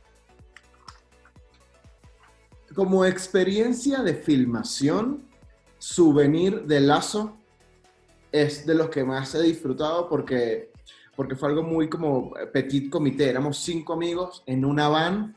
Como 2.75 3.05
experiencia 3.05 4.03
de 4.03 4.13
filmación, 4.13 5.23
Souvenir 5.79 6.63
de 6.65 6.79
Lazo 6.79 7.37
es 8.43 8.65
de 8.65 8.75
los 8.75 8.89
que 8.89 9.03
más 9.03 9.33
he 9.35 9.41
disfrutado 9.41 10.07
porque, 10.09 10.71
porque 11.15 11.35
fue 11.35 11.49
algo 11.49 11.63
muy 11.63 11.89
como 11.89 12.33
petit 12.51 12.89
comité. 12.89 13.29
Éramos 13.29 13.57
cinco 13.57 13.93
amigos 13.93 14.43
en 14.45 14.65
una 14.65 14.87
van 14.89 15.35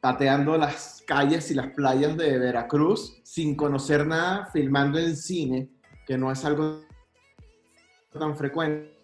pateando 0.00 0.56
las 0.56 1.02
calles 1.06 1.50
y 1.50 1.54
las 1.54 1.72
playas 1.72 2.16
de 2.16 2.38
Veracruz 2.38 3.20
sin 3.24 3.56
conocer 3.56 4.06
nada, 4.06 4.48
filmando 4.52 4.98
en 4.98 5.16
cine, 5.16 5.68
que 6.06 6.16
no 6.16 6.30
es 6.30 6.44
algo 6.44 6.80
tan 8.16 8.36
frecuente. 8.36 8.94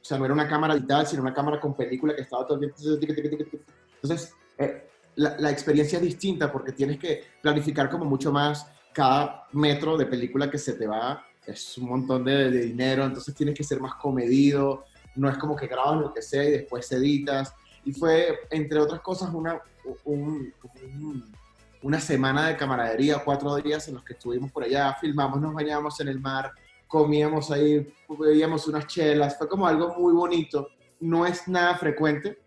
O 0.00 0.04
sea, 0.04 0.18
no 0.18 0.24
era 0.24 0.34
una 0.34 0.48
cámara 0.48 0.74
digital, 0.74 1.06
sino 1.06 1.22
una 1.22 1.34
cámara 1.34 1.60
con 1.60 1.76
película 1.76 2.14
que 2.14 2.22
estaba 2.22 2.46
todo 2.46 2.60
el 2.60 2.72
tiempo. 3.00 3.58
Entonces, 4.02 4.34
eh, 4.58 4.88
la, 5.16 5.36
la, 5.38 5.50
experiencia 5.50 5.98
es 5.98 6.04
distinta 6.04 6.50
porque 6.50 6.72
tienes 6.72 6.98
que 6.98 7.24
planificar 7.40 7.88
como 7.88 8.04
mucho 8.04 8.32
más 8.32 8.66
cada 8.92 9.46
metro 9.52 9.96
de 9.96 10.06
película 10.06 10.50
que 10.50 10.58
se 10.58 10.74
te 10.74 10.86
va 10.86 11.24
es 11.46 11.76
un 11.78 11.88
montón 11.88 12.24
de, 12.24 12.50
dinero, 12.50 13.04
entonces 13.04 13.34
tienes 13.34 13.56
que 13.56 13.64
ser 13.64 13.80
más 13.80 13.94
comedido, 13.94 14.84
no 15.16 15.28
es 15.28 15.36
como 15.38 15.56
que 15.56 15.66
grabas 15.66 16.00
lo 16.00 16.14
que 16.14 16.22
sea 16.22 16.44
y 16.44 16.50
después 16.52 16.90
editas. 16.92 17.54
Y 17.84 17.92
fue, 17.92 18.38
entre 18.50 18.78
otras 18.78 19.00
cosas, 19.00 19.30
una, 19.34 19.60
una 21.82 22.00
semana 22.00 22.48
de 22.48 22.56
camaradería, 22.56 23.22
cuatro 23.24 23.56
días 23.56 23.88
en 23.88 23.94
los 23.94 24.04
que 24.04 24.12
estuvimos 24.12 24.52
por 24.52 24.62
allá, 24.62 24.94
filmamos, 25.00 25.40
nos 25.40 25.52
bañábamos 25.52 25.98
en 26.00 26.08
el 26.08 26.20
mar, 26.20 26.52
comíamos 26.86 27.50
ahí, 27.50 27.92
bebíamos 28.08 28.68
unas 28.68 28.86
chelas, 28.86 29.36
fue 29.36 29.48
como 29.48 29.66
algo 29.66 29.94
muy 29.98 30.12
bonito, 30.12 30.68
no 31.00 31.26
es 31.26 31.48
nada 31.48 31.74
frecuente. 31.74 32.38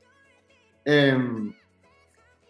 Em, 0.86 1.53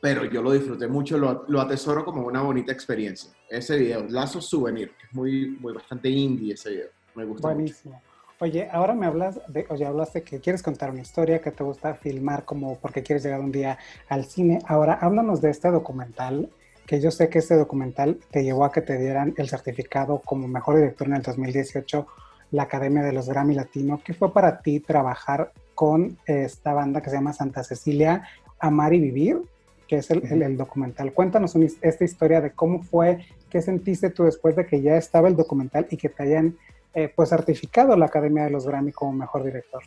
pero 0.02 0.26
yo 0.26 0.44
lo 0.44 0.52
disfruté 0.52 0.88
mucho, 0.88 1.18
lo, 1.18 1.46
lo, 1.48 1.62
atesoro 1.62 2.06
como 2.06 2.28
una 2.28 2.42
bonita 2.42 2.72
experiencia. 2.72 3.32
Ese 3.50 3.78
video, 3.78 4.06
Lazo 4.08 4.42
Souvenir, 4.42 4.92
que 4.98 5.06
es 5.06 5.14
muy, 5.14 5.58
muy 5.60 5.74
bastante 5.74 6.10
indie 6.10 6.54
ese 6.54 6.72
video, 6.72 6.88
me 7.14 7.26
gusta 7.26 7.48
Buenísimo. 7.48 8.02
Oye, 8.40 8.68
ahora 8.70 8.94
me 8.94 9.06
hablas 9.06 9.40
de, 9.48 9.66
oye, 9.70 9.86
hablaste 9.86 10.24
que 10.24 10.42
quieres 10.42 10.62
contar 10.62 10.92
una 10.92 11.02
historia, 11.02 11.42
que 11.42 11.52
te 11.52 11.64
gusta 11.64 11.94
filmar 11.94 12.44
como 12.44 12.78
porque 12.80 13.02
quieres 13.02 13.24
llegar 13.24 13.40
un 13.40 13.52
día 13.52 13.78
al 14.10 14.26
cine. 14.26 14.60
Ahora, 14.68 14.96
háblanos 14.96 15.42
de 15.42 15.52
este 15.52 15.72
documental, 15.72 16.50
que 16.86 17.00
yo 17.00 17.12
sé 17.12 17.30
que 17.30 17.40
este 17.40 17.56
documental 17.56 18.20
te 18.32 18.44
llevó 18.44 18.66
a 18.66 18.74
que 18.74 18.82
te 18.82 18.98
dieran 18.98 19.34
el 19.38 19.48
certificado 19.48 20.20
como 20.20 20.50
mejor 20.50 20.76
director 20.76 21.08
en 21.08 21.16
el 21.16 21.22
2018, 21.22 22.08
la 22.52 22.64
Academia 22.64 23.04
de 23.04 23.14
los 23.14 23.30
Grammy 23.30 23.56
Latino. 23.56 24.02
¿Qué 24.04 24.14
fue 24.14 24.34
para 24.34 24.60
ti 24.60 24.82
trabajar 24.82 25.54
con 25.74 26.18
esta 26.26 26.74
banda 26.74 27.02
que 27.02 27.10
se 27.10 27.16
llama 27.16 27.32
Santa 27.32 27.64
Cecilia, 27.64 28.28
Amar 28.60 28.94
y 28.94 29.00
Vivir? 29.00 29.42
que 29.88 29.98
es 29.98 30.10
el, 30.10 30.58
documental. 30.58 31.14
Cuéntanos 31.14 31.56
esta 31.56 32.04
historia 32.04 32.42
de 32.42 32.52
cómo 32.52 32.82
fue, 32.82 33.26
qué 33.56 33.62
sentiste 33.62 34.10
tú 34.10 34.24
después 34.24 34.54
de 34.58 34.66
que 34.66 34.82
ya 34.82 34.98
estaba 34.98 35.30
el 35.30 35.38
documental 35.38 35.88
y 35.90 35.96
que 35.96 36.10
te 36.10 36.24
hayan 36.24 36.58
eh, 36.94 37.10
pues 37.16 37.30
certificado 37.30 37.96
la 37.96 38.08
Academia 38.08 38.44
de 38.44 38.50
los 38.50 38.68
Grammy 38.68 38.92
como 38.92 39.14
mejor 39.14 39.46
director. 39.46 39.82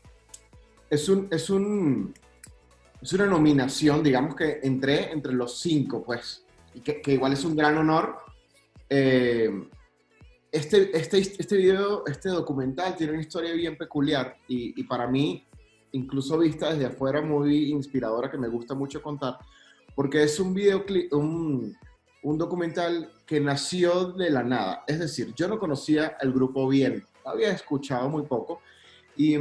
Es 0.88 1.06
un, 1.10 1.28
es 1.30 1.50
un, 1.50 2.14
es 3.02 3.12
una 3.12 3.26
nominación, 3.26 4.02
digamos 4.02 4.36
que 4.36 4.60
entré 4.62 5.12
entre 5.12 5.34
los 5.34 5.60
cinco, 5.60 6.02
pues, 6.02 6.46
y 6.72 6.80
que, 6.80 7.02
igual 7.12 7.34
es 7.34 7.44
un 7.44 7.54
gran 7.54 7.76
honor. 7.76 8.16
Eh, 8.88 9.50
este, 10.50 10.96
este, 10.96 11.18
este 11.18 11.56
video, 11.58 12.06
este 12.06 12.30
documental 12.30 12.96
tiene 12.96 13.12
una 13.12 13.20
historia 13.20 13.52
bien 13.52 13.76
peculiar 13.76 14.38
y, 14.48 14.82
para 14.84 15.06
mí, 15.06 15.46
incluso 15.92 16.38
vista 16.38 16.72
desde 16.72 16.86
afuera, 16.86 17.20
muy 17.20 17.70
inspiradora 17.70 18.30
que 18.30 18.38
me 18.38 18.48
gusta 18.48 18.74
mucho 18.74 19.02
contar 19.02 19.36
porque 19.94 20.22
es 20.22 20.38
un 20.38 20.54
videoclip, 20.54 21.12
un, 21.12 21.76
un 22.28 22.36
documental 22.36 23.10
que 23.24 23.40
nació 23.40 24.12
de 24.12 24.28
la 24.28 24.42
nada. 24.42 24.84
Es 24.86 24.98
decir, 24.98 25.32
yo 25.34 25.48
no 25.48 25.58
conocía 25.58 26.18
el 26.20 26.30
grupo 26.30 26.68
bien, 26.68 27.02
había 27.24 27.50
escuchado 27.50 28.10
muy 28.10 28.24
poco, 28.24 28.60
y, 29.16 29.36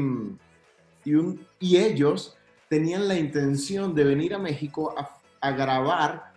y, 1.04 1.78
ellos 1.78 2.36
tenían 2.70 3.08
la 3.08 3.16
intención 3.16 3.94
de 3.94 4.06
venir 4.06 4.34
a 4.34 4.40
México 4.40 4.96
a, 4.98 5.20
a, 5.42 5.52
grabar 5.52 6.32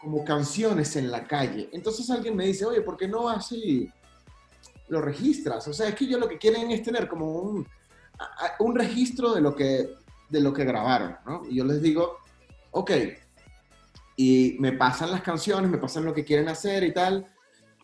como 0.00 0.24
canciones 0.24 0.96
en 0.96 1.10
la 1.10 1.24
calle. 1.24 1.70
Entonces 1.72 2.10
alguien 2.10 2.34
me 2.34 2.46
dice, 2.46 2.66
oye, 2.66 2.82
¿por 2.82 2.96
qué 2.96 3.06
no 3.06 3.28
así 3.28 3.88
lo 4.88 5.00
registras? 5.00 5.66
O 5.68 5.72
sea, 5.72 5.88
es 5.88 5.94
que 5.94 6.04
ellos 6.04 6.20
lo 6.20 6.28
que 6.28 6.38
quieren 6.38 6.68
es 6.72 6.82
tener 6.82 7.06
como 7.06 7.32
un, 7.32 7.66
un 8.58 8.74
registro 8.74 9.32
de 9.32 9.40
lo, 9.40 9.54
que, 9.54 9.88
de 10.28 10.40
lo 10.40 10.52
que 10.52 10.64
grabaron, 10.64 11.16
¿no? 11.24 11.42
Y 11.48 11.56
yo 11.56 11.64
les 11.64 11.80
digo, 11.80 12.18
ok, 12.72 12.90
y 14.16 14.56
me 14.58 14.72
pasan 14.72 15.10
las 15.10 15.22
canciones, 15.22 15.70
me 15.70 15.78
pasan 15.78 16.04
lo 16.04 16.14
que 16.14 16.24
quieren 16.24 16.48
hacer 16.48 16.82
y 16.82 16.92
tal. 16.92 17.26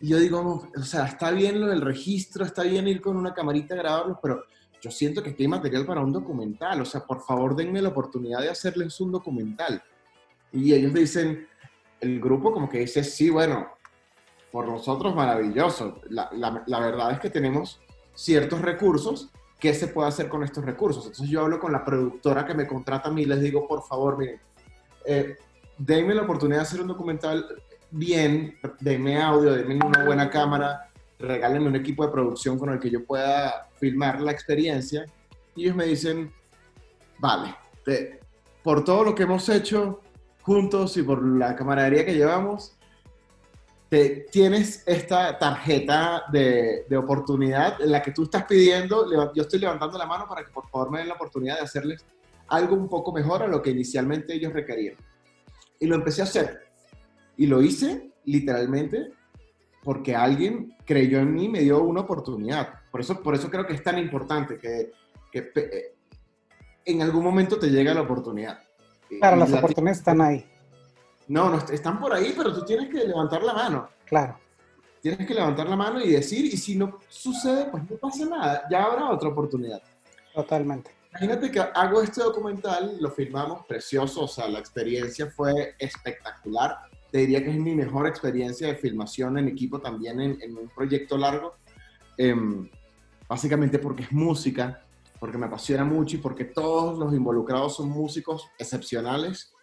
Y 0.01 0.09
yo 0.09 0.17
digo, 0.17 0.67
o 0.75 0.81
sea, 0.81 1.05
está 1.05 1.31
bien 1.31 1.61
lo 1.61 1.67
del 1.67 1.81
registro, 1.81 2.43
está 2.43 2.63
bien 2.63 2.87
ir 2.87 2.99
con 2.99 3.15
una 3.15 3.33
camarita 3.33 3.75
a 3.75 3.77
grabarlos, 3.77 4.17
pero 4.21 4.43
yo 4.81 4.91
siento 4.91 5.23
que 5.23 5.29
aquí 5.29 5.43
hay 5.43 5.47
material 5.47 5.85
para 5.85 6.01
un 6.01 6.11
documental. 6.11 6.81
O 6.81 6.85
sea, 6.85 7.05
por 7.05 7.21
favor, 7.21 7.55
denme 7.55 7.81
la 7.81 7.89
oportunidad 7.89 8.41
de 8.41 8.49
hacerles 8.49 8.99
un 8.99 9.11
documental. 9.11 9.81
Y 10.51 10.73
ellos 10.73 10.93
dicen, 10.93 11.47
el 12.01 12.19
grupo 12.19 12.51
como 12.51 12.67
que 12.67 12.79
dice, 12.79 13.03
sí, 13.03 13.29
bueno, 13.29 13.67
por 14.51 14.67
nosotros 14.67 15.15
maravilloso. 15.15 16.01
La, 16.09 16.29
la, 16.33 16.63
la 16.65 16.79
verdad 16.79 17.11
es 17.11 17.19
que 17.19 17.29
tenemos 17.29 17.79
ciertos 18.13 18.61
recursos. 18.61 19.29
¿Qué 19.59 19.73
se 19.73 19.87
puede 19.87 20.09
hacer 20.09 20.27
con 20.27 20.43
estos 20.43 20.65
recursos? 20.65 21.05
Entonces 21.05 21.29
yo 21.29 21.41
hablo 21.41 21.59
con 21.59 21.71
la 21.71 21.85
productora 21.85 22.45
que 22.45 22.53
me 22.53 22.67
contrata 22.67 23.07
a 23.07 23.11
mí 23.11 23.21
y 23.21 23.25
les 23.25 23.39
digo, 23.39 23.65
por 23.65 23.83
favor, 23.83 24.17
miren, 24.17 24.41
eh, 25.05 25.37
denme 25.77 26.13
la 26.13 26.23
oportunidad 26.23 26.59
de 26.59 26.63
hacer 26.63 26.81
un 26.81 26.87
documental 26.87 27.45
bien, 27.91 28.57
denme 28.79 29.21
audio, 29.21 29.53
denme 29.53 29.75
una 29.75 30.03
buena 30.03 30.29
cámara, 30.29 30.89
regálenme 31.19 31.67
un 31.67 31.75
equipo 31.75 32.05
de 32.05 32.11
producción 32.11 32.57
con 32.57 32.69
el 32.71 32.79
que 32.79 32.89
yo 32.89 33.05
pueda 33.05 33.69
filmar 33.79 34.21
la 34.21 34.31
experiencia. 34.31 35.05
Y 35.55 35.63
ellos 35.63 35.75
me 35.75 35.85
dicen, 35.85 36.31
vale, 37.19 37.55
por 38.63 38.83
todo 38.83 39.03
lo 39.03 39.15
que 39.15 39.23
hemos 39.23 39.47
hecho 39.49 40.01
juntos 40.41 40.97
y 40.97 41.03
por 41.03 41.25
la 41.25 41.55
camaradería 41.55 42.05
que 42.05 42.15
llevamos, 42.15 42.75
te, 43.89 44.25
tienes 44.31 44.83
esta 44.87 45.37
tarjeta 45.37 46.23
de, 46.31 46.85
de, 46.89 46.97
oportunidad 46.97 47.79
en 47.79 47.91
la 47.91 48.01
que 48.01 48.11
tú 48.11 48.23
estás 48.23 48.45
pidiendo, 48.45 49.07
yo 49.33 49.43
estoy 49.43 49.59
levantando 49.59 49.99
la 49.99 50.07
mano 50.07 50.27
para 50.27 50.43
que 50.43 50.51
por 50.51 50.67
favor 50.67 50.89
me 50.89 50.97
den 50.97 51.09
la 51.09 51.13
oportunidad 51.13 51.57
de 51.57 51.61
hacerles 51.61 52.03
algo 52.47 52.75
un 52.75 52.89
poco 52.89 53.13
mejor 53.13 53.43
a 53.43 53.47
lo 53.47 53.61
que 53.61 53.69
inicialmente 53.69 54.33
ellos 54.33 54.51
requerían. 54.51 54.95
Y 55.83 55.85
lo 55.85 55.95
empecé 55.95 56.21
a 56.21 56.23
hacer. 56.23 56.61
Y 57.35 57.45
lo 57.45 57.61
hice 57.61 58.09
literalmente 58.23 59.11
porque 59.83 60.15
alguien 60.15 60.77
creyó 60.85 61.19
en 61.19 61.33
mí 61.33 61.43
y 61.43 61.49
me 61.49 61.59
dio 61.59 61.83
una 61.83 61.99
oportunidad. 61.99 62.69
Por 62.89 63.01
eso, 63.01 63.21
por 63.21 63.35
eso 63.35 63.51
creo 63.51 63.67
que 63.67 63.73
es 63.73 63.83
tan 63.83 63.99
importante 63.99 64.57
que, 64.57 64.93
que 65.29 65.51
eh, 65.53 65.95
en 66.85 67.01
algún 67.01 67.21
momento 67.21 67.59
te 67.59 67.67
llega 67.67 67.93
la 67.93 68.03
oportunidad. 68.03 68.59
Claro, 69.19 69.35
las 69.35 69.51
oportunidades 69.51 69.97
están 69.97 70.21
ahí. 70.21 70.45
No, 71.27 71.49
no, 71.49 71.57
están 71.57 71.99
por 71.99 72.13
ahí, 72.13 72.33
pero 72.37 72.53
tú 72.53 72.63
tienes 72.63 72.87
que 72.87 73.05
levantar 73.05 73.43
la 73.43 73.53
mano. 73.53 73.89
Claro. 74.05 74.39
Tienes 75.01 75.27
que 75.27 75.33
levantar 75.33 75.67
la 75.67 75.75
mano 75.75 75.99
y 75.99 76.11
decir, 76.11 76.45
y 76.45 76.55
si 76.55 76.77
no 76.77 76.97
sucede, 77.09 77.65
pues 77.65 77.83
no 77.89 77.97
pasa 77.97 78.25
nada, 78.25 78.63
ya 78.71 78.85
habrá 78.85 79.09
otra 79.09 79.27
oportunidad. 79.27 79.81
Totalmente. 80.33 80.91
Imagínate 81.13 81.51
que 81.51 81.59
hago 81.59 82.01
este 82.01 82.23
documental, 82.23 82.97
lo 82.99 83.11
filmamos 83.11 83.67
precioso, 83.67 84.23
o 84.23 84.27
sea, 84.27 84.47
la 84.47 84.57
experiencia 84.57 85.29
fue 85.29 85.75
espectacular. 85.77 86.79
Te 87.11 87.19
diría 87.19 87.43
que 87.43 87.51
es 87.51 87.55
mi 87.55 87.75
mejor 87.75 88.07
experiencia 88.07 88.67
de 88.67 88.75
filmación 88.75 89.37
en 89.37 89.47
equipo 89.47 89.79
también 89.79 90.19
en, 90.19 90.57
un 90.57 90.69
proyecto 90.69 91.15
largo. 91.15 91.53
Em, 92.17 92.67
básicamente 93.29 93.77
porque 93.77 94.03
es 94.03 94.11
música, 94.11 94.83
porque 95.19 95.37
me 95.37 95.45
apasiona 95.45 95.85
mucho 95.85 96.15
y 96.15 96.19
porque 96.19 96.45
todos 96.45 96.97
los 96.97 97.13
involucrados 97.13 97.75
son 97.75 97.89
músicos 97.89 98.49
excepcionales 98.57 99.53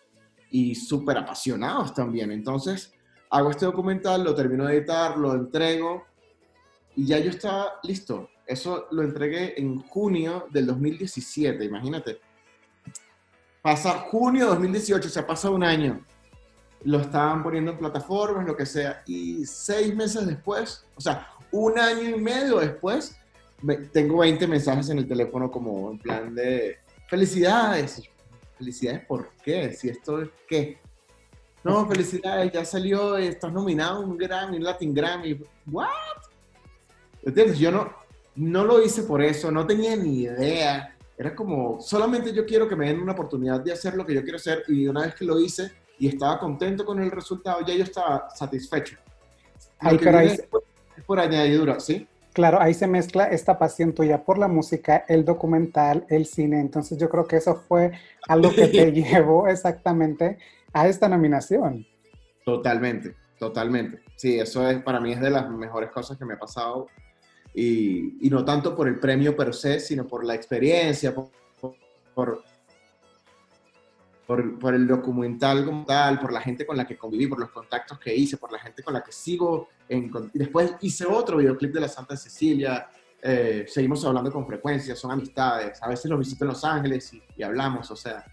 y 0.50 0.76
súper 0.76 1.18
apasionados 1.18 1.92
también. 1.92 2.30
Entonces, 2.30 2.92
hago 3.28 3.50
este 3.50 3.66
documental, 3.66 4.22
lo 4.22 4.36
termino 4.36 4.66
de 4.66 4.76
editar, 4.76 5.18
lo 5.18 5.34
entrego 5.34 6.04
y 6.94 7.06
ya 7.06 7.18
yo 7.18 7.30
estaba 7.30 7.80
listo. 7.82 8.28
Eso 8.50 8.88
lo 8.90 9.02
entregué 9.02 9.54
en 9.60 9.78
junio 9.78 10.48
del 10.50 10.66
2017, 10.66 11.64
imagínate. 11.64 12.18
Pasa 13.62 13.92
junio 14.10 14.46
de 14.46 14.50
2018, 14.50 15.06
o 15.06 15.10
sea, 15.10 15.24
pasa 15.24 15.50
un 15.50 15.62
año. 15.62 16.04
Lo 16.82 16.98
estaban 16.98 17.44
poniendo 17.44 17.70
en 17.70 17.78
plataformas, 17.78 18.44
lo 18.44 18.56
que 18.56 18.66
sea. 18.66 19.04
Y 19.06 19.46
seis 19.46 19.94
meses 19.94 20.26
después, 20.26 20.84
o 20.96 21.00
sea, 21.00 21.28
un 21.52 21.78
año 21.78 22.16
y 22.16 22.20
medio 22.20 22.58
después, 22.58 23.16
tengo 23.92 24.18
20 24.18 24.48
mensajes 24.48 24.88
en 24.88 24.98
el 24.98 25.06
teléfono 25.06 25.48
como 25.48 25.92
en 25.92 25.98
plan 25.98 26.34
de 26.34 26.78
felicidades. 27.06 28.02
Felicidades, 28.58 29.06
¿por 29.06 29.30
qué? 29.44 29.72
Si 29.74 29.90
esto 29.90 30.22
es 30.22 30.28
qué. 30.48 30.80
No, 31.62 31.86
felicidades, 31.86 32.50
ya 32.50 32.64
salió, 32.64 33.16
estás 33.16 33.52
nominado 33.52 34.00
un 34.00 34.18
Grammy, 34.18 34.56
un 34.56 34.64
Latin 34.64 34.92
Grammy. 34.92 35.40
¿What? 35.66 35.86
¿Entiendes? 37.22 37.56
Yo 37.60 37.70
no, 37.70 38.00
no 38.36 38.64
lo 38.64 38.82
hice 38.82 39.02
por 39.02 39.22
eso, 39.22 39.50
no 39.50 39.66
tenía 39.66 39.96
ni 39.96 40.22
idea. 40.22 40.96
Era 41.16 41.34
como, 41.34 41.80
solamente 41.80 42.32
yo 42.32 42.46
quiero 42.46 42.68
que 42.68 42.76
me 42.76 42.86
den 42.86 43.00
una 43.00 43.12
oportunidad 43.12 43.60
de 43.60 43.72
hacer 43.72 43.94
lo 43.94 44.06
que 44.06 44.14
yo 44.14 44.22
quiero 44.22 44.36
hacer 44.36 44.64
y 44.68 44.86
una 44.86 45.02
vez 45.02 45.14
que 45.14 45.24
lo 45.24 45.38
hice 45.38 45.70
y 45.98 46.08
estaba 46.08 46.38
contento 46.38 46.84
con 46.84 47.00
el 47.02 47.10
resultado, 47.10 47.60
ya 47.66 47.74
yo 47.74 47.84
estaba 47.84 48.30
satisfecho. 48.30 48.96
Ay, 49.78 49.98
pero 50.02 50.18
ahí... 50.18 50.28
es 50.28 51.04
por 51.04 51.20
añadidura, 51.20 51.78
¿sí? 51.80 52.06
Claro, 52.32 52.60
ahí 52.60 52.74
se 52.74 52.86
mezcla 52.86 53.24
esta 53.24 53.58
pasión 53.58 53.92
tuya 53.92 54.24
por 54.24 54.38
la 54.38 54.46
música, 54.46 55.04
el 55.08 55.24
documental, 55.24 56.06
el 56.08 56.26
cine. 56.26 56.60
Entonces 56.60 56.96
yo 56.96 57.08
creo 57.08 57.26
que 57.26 57.36
eso 57.36 57.56
fue 57.56 57.92
algo 58.28 58.54
que 58.54 58.68
te 58.68 58.92
llevó 58.92 59.48
exactamente 59.48 60.38
a 60.72 60.86
esta 60.86 61.08
nominación. 61.08 61.86
Totalmente, 62.44 63.16
totalmente. 63.38 64.00
Sí, 64.16 64.38
eso 64.38 64.68
es 64.68 64.80
para 64.82 65.00
mí 65.00 65.12
es 65.12 65.20
de 65.20 65.30
las 65.30 65.50
mejores 65.50 65.90
cosas 65.90 66.16
que 66.16 66.24
me 66.24 66.34
ha 66.34 66.38
pasado. 66.38 66.86
Y, 67.54 68.28
no 68.30 68.44
tanto 68.44 68.76
por 68.76 68.86
el 68.86 68.98
premio 68.98 69.36
per 69.36 69.54
se, 69.54 69.80
sino 69.80 70.06
por 70.06 70.24
la 70.24 70.34
experiencia, 70.34 71.14
por, 71.14 71.30
por, 74.26 74.74
el 74.74 74.86
documental 74.86 75.64
como 75.64 75.84
tal, 75.84 76.20
por 76.20 76.32
la 76.32 76.40
gente 76.40 76.64
con 76.64 76.76
la 76.76 76.86
que 76.86 76.96
conviví, 76.96 77.26
por 77.26 77.40
los 77.40 77.50
contactos 77.50 77.98
que 77.98 78.14
hice, 78.14 78.36
por 78.36 78.52
la 78.52 78.58
gente 78.60 78.82
con 78.82 78.94
la 78.94 79.02
que 79.02 79.10
sigo. 79.10 79.68
En, 79.88 80.10
después 80.32 80.74
hice 80.80 81.06
otro 81.06 81.38
videoclip 81.38 81.74
de 81.74 81.80
la 81.80 81.88
Santa 81.88 82.16
Cecilia. 82.16 82.88
Eh, 83.22 83.66
seguimos 83.68 84.04
hablando 84.04 84.32
con 84.32 84.46
frecuencia, 84.46 84.94
son 84.94 85.10
amistades. 85.10 85.82
A 85.82 85.88
veces 85.88 86.08
los 86.10 86.20
visito 86.20 86.44
en 86.44 86.48
Los 86.48 86.64
Ángeles 86.64 87.12
y, 87.36 87.42
hablamos, 87.42 87.90
o 87.90 87.96
sea, 87.96 88.24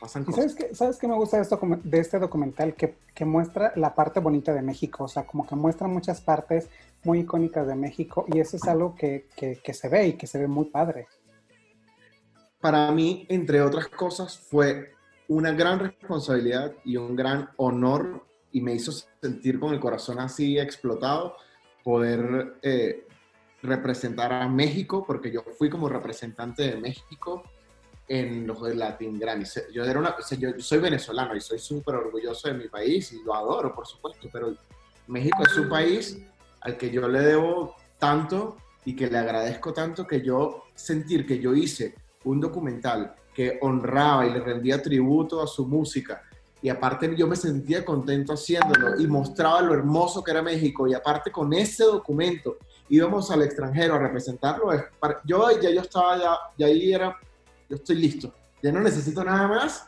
pasan 0.00 0.24
cosas. 0.24 0.52
¿Sabes 0.52 0.54
qué, 0.54 0.74
¿Sabes 0.74 0.98
qué 0.98 1.08
me 1.08 1.16
gusta 1.16 1.38
de, 1.38 1.42
esto, 1.42 1.60
de 1.82 1.98
este 1.98 2.18
documental? 2.20 2.74
Que, 2.74 2.96
que, 3.12 3.24
muestra 3.24 3.72
la 3.74 3.94
parte 3.96 4.20
bonita 4.20 4.54
de 4.54 4.62
México, 4.62 5.04
o 5.04 5.08
sea, 5.08 5.26
como 5.26 5.46
que 5.46 5.56
muestra 5.56 5.88
muchas 5.88 6.20
partes 6.20 6.68
muy 7.04 7.20
icónicas 7.20 7.66
de 7.66 7.74
México 7.74 8.26
y 8.32 8.38
eso 8.38 8.56
es 8.56 8.64
algo 8.64 8.94
que, 8.94 9.28
que, 9.36 9.60
que 9.62 9.74
se 9.74 9.88
ve 9.88 10.08
y 10.08 10.12
que 10.14 10.26
se 10.26 10.38
ve 10.38 10.46
muy 10.46 10.66
padre. 10.66 11.06
Para 12.60 12.90
mí, 12.92 13.26
entre 13.28 13.60
otras 13.60 13.88
cosas, 13.88 14.38
fue 14.38 14.92
una 15.28 15.52
gran 15.52 15.78
responsabilidad 15.78 16.72
y 16.84 16.96
un 16.96 17.16
gran 17.16 17.50
honor 17.56 18.24
y 18.52 18.60
me 18.60 18.74
hizo 18.74 18.92
sentir 19.20 19.58
con 19.58 19.72
el 19.72 19.80
corazón 19.80 20.20
así 20.20 20.58
explotado 20.58 21.36
poder 21.82 22.58
eh, 22.62 23.06
representar 23.62 24.32
a 24.32 24.48
México, 24.48 25.04
porque 25.06 25.32
yo 25.32 25.42
fui 25.56 25.70
como 25.70 25.88
representante 25.88 26.62
de 26.62 26.76
México 26.76 27.42
en 28.08 28.46
los 28.46 28.60
Latin 28.74 29.18
Grammy. 29.18 29.44
Yo, 29.72 29.84
era 29.84 29.98
una, 29.98 30.16
yo 30.38 30.50
soy 30.58 30.78
venezolano 30.78 31.34
y 31.34 31.40
soy 31.40 31.58
súper 31.58 31.94
orgulloso 31.94 32.48
de 32.48 32.54
mi 32.54 32.68
país 32.68 33.12
y 33.12 33.22
lo 33.22 33.34
adoro, 33.34 33.74
por 33.74 33.86
supuesto, 33.86 34.28
pero 34.32 34.56
México 35.06 35.42
es 35.44 35.56
un 35.56 35.68
país 35.68 36.18
al 36.62 36.76
que 36.76 36.90
yo 36.90 37.08
le 37.08 37.20
debo 37.20 37.74
tanto 37.98 38.56
y 38.84 38.96
que 38.96 39.08
le 39.08 39.18
agradezco 39.18 39.72
tanto 39.72 40.06
que 40.06 40.22
yo 40.22 40.64
sentir 40.74 41.26
que 41.26 41.38
yo 41.38 41.54
hice 41.54 41.94
un 42.24 42.40
documental 42.40 43.14
que 43.34 43.58
honraba 43.62 44.26
y 44.26 44.32
le 44.32 44.40
rendía 44.40 44.82
tributo 44.82 45.42
a 45.42 45.46
su 45.46 45.66
música. 45.66 46.22
Y 46.60 46.68
aparte 46.68 47.14
yo 47.16 47.26
me 47.26 47.34
sentía 47.34 47.84
contento 47.84 48.34
haciéndolo 48.34 49.00
y 49.00 49.06
mostraba 49.06 49.62
lo 49.62 49.74
hermoso 49.74 50.22
que 50.22 50.30
era 50.30 50.42
México. 50.42 50.86
Y 50.86 50.94
aparte 50.94 51.32
con 51.32 51.52
ese 51.52 51.84
documento 51.84 52.58
íbamos 52.88 53.30
al 53.30 53.42
extranjero 53.42 53.94
a 53.94 53.98
representarlo. 53.98 54.70
Yo 55.24 55.60
ya 55.60 55.70
yo 55.70 55.80
estaba 55.80 56.18
ya, 56.18 56.38
ya 56.58 56.66
ahí 56.66 56.92
era, 56.92 57.16
yo 57.68 57.76
estoy 57.76 57.96
listo. 57.96 58.32
Ya 58.62 58.70
no 58.70 58.80
necesito 58.80 59.24
nada 59.24 59.48
más. 59.48 59.86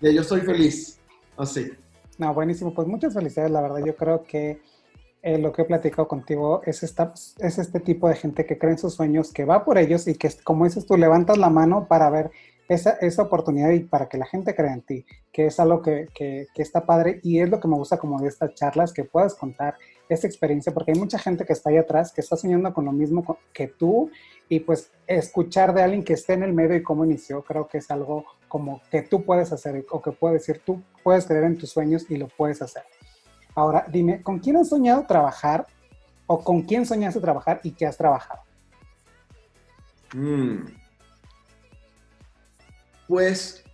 Ya 0.00 0.10
yo 0.10 0.22
soy 0.22 0.42
feliz. 0.42 0.98
Así. 1.36 1.72
No, 2.18 2.34
buenísimo. 2.34 2.74
Pues 2.74 2.86
muchas 2.86 3.14
felicidades. 3.14 3.50
La 3.50 3.62
verdad, 3.62 3.82
yo 3.84 3.96
creo 3.96 4.22
que 4.22 4.60
eh, 5.22 5.38
lo 5.38 5.52
que 5.52 5.62
he 5.62 5.64
platicado 5.64 6.08
contigo 6.08 6.62
es, 6.64 6.82
esta, 6.82 7.14
es 7.38 7.58
este 7.58 7.78
tipo 7.78 8.08
de 8.08 8.16
gente 8.16 8.44
que 8.44 8.58
cree 8.58 8.72
en 8.72 8.78
sus 8.78 8.94
sueños, 8.94 9.32
que 9.32 9.44
va 9.44 9.64
por 9.64 9.78
ellos 9.78 10.08
y 10.08 10.16
que, 10.16 10.28
como 10.42 10.64
dices 10.64 10.84
tú, 10.84 10.96
levantas 10.96 11.38
la 11.38 11.48
mano 11.48 11.86
para 11.86 12.10
ver 12.10 12.32
esa, 12.68 12.92
esa, 13.00 13.22
oportunidad 13.22 13.70
y 13.70 13.80
para 13.80 14.08
que 14.08 14.18
la 14.18 14.26
gente 14.26 14.54
crea 14.54 14.72
en 14.72 14.82
ti, 14.82 15.06
que 15.32 15.46
es 15.46 15.60
algo 15.60 15.80
que, 15.80 16.08
que, 16.12 16.48
está 16.56 16.86
padre 16.86 17.20
y 17.22 17.38
es 17.38 17.48
lo 17.48 17.60
que 17.60 17.68
me 17.68 17.76
gusta 17.76 17.98
como 17.98 18.20
de 18.20 18.28
estas 18.28 18.54
charlas, 18.54 18.92
que 18.92 19.04
puedas 19.04 19.34
contar 19.34 19.76
esta 20.08 20.26
experiencia, 20.26 20.72
porque 20.74 20.92
hay 20.92 20.98
mucha 20.98 21.18
gente 21.18 21.44
que 21.44 21.52
está 21.52 21.70
ahí 21.70 21.76
atrás, 21.76 22.12
que 22.12 22.20
está 22.20 22.36
soñando 22.36 22.74
con 22.74 22.84
lo 22.84 22.92
mismo 22.92 23.38
que 23.52 23.68
tú 23.68 24.10
y 24.48 24.60
pues 24.60 24.90
escuchar 25.06 25.72
de 25.72 25.82
alguien 25.82 26.02
que 26.02 26.14
esté 26.14 26.32
en 26.32 26.42
el 26.42 26.52
medio 26.52 26.76
y 26.76 26.82
cómo 26.82 27.04
inició, 27.04 27.42
creo 27.42 27.68
que 27.68 27.78
es 27.78 27.90
algo 27.90 28.24
como 28.48 28.82
que 28.90 29.02
tú 29.02 29.24
puedes 29.24 29.52
hacer 29.52 29.84
o 29.90 30.02
que 30.02 30.10
puedes 30.10 30.40
decir, 30.40 30.62
tú 30.64 30.82
puedes 31.04 31.26
creer 31.26 31.44
en 31.44 31.56
tus 31.56 31.70
sueños 31.70 32.10
y 32.10 32.16
lo 32.16 32.28
puedes 32.28 32.60
hacer. 32.60 32.82
Ahora, 33.54 33.86
dime, 33.88 34.22
¿con 34.22 34.38
quién 34.38 34.56
has 34.56 34.68
soñado 34.68 35.04
trabajar 35.06 35.66
o 36.26 36.42
con 36.42 36.62
quién 36.62 36.86
soñaste 36.86 37.20
trabajar 37.20 37.60
y 37.62 37.72
qué 37.72 37.86
has 37.86 37.96
trabajado? 37.96 38.40
Mm. 40.14 40.66
Pues, 43.08 43.64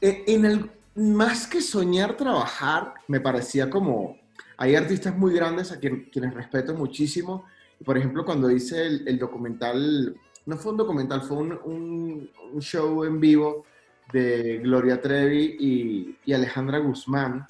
e, 0.00 0.24
en 0.26 0.44
el, 0.44 0.70
más 0.94 1.46
que 1.46 1.60
soñar 1.60 2.16
trabajar, 2.16 2.94
me 3.08 3.20
parecía 3.20 3.70
como, 3.70 4.18
hay 4.56 4.74
artistas 4.74 5.16
muy 5.16 5.32
grandes 5.32 5.72
a 5.72 5.78
quienes 5.78 6.34
respeto 6.34 6.74
muchísimo. 6.74 7.44
Por 7.84 7.96
ejemplo, 7.96 8.24
cuando 8.24 8.50
hice 8.50 8.86
el, 8.86 9.18
documental, 9.18 10.14
no 10.44 10.56
fue 10.56 10.72
un 10.72 10.78
documental, 10.78 11.22
fue 11.22 11.38
un, 11.38 12.30
show 12.58 13.04
en 13.04 13.20
vivo 13.20 13.64
de 14.12 14.58
Gloria 14.58 15.00
Trevi 15.00 16.16
y, 16.26 16.32
Alejandra 16.32 16.78
Guzmán, 16.78 17.46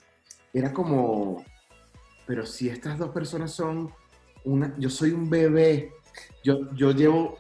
era 0.52 0.72
como, 0.72 1.44
pero 2.26 2.46
si 2.46 2.68
estas 2.68 2.98
dos 2.98 3.10
personas 3.10 3.52
son 3.52 3.92
una, 4.44 4.74
yo 4.78 4.90
soy 4.90 5.12
un 5.12 5.28
bebé, 5.28 5.92
yo, 6.42 6.72
yo 6.74 6.92
llevo 6.92 7.38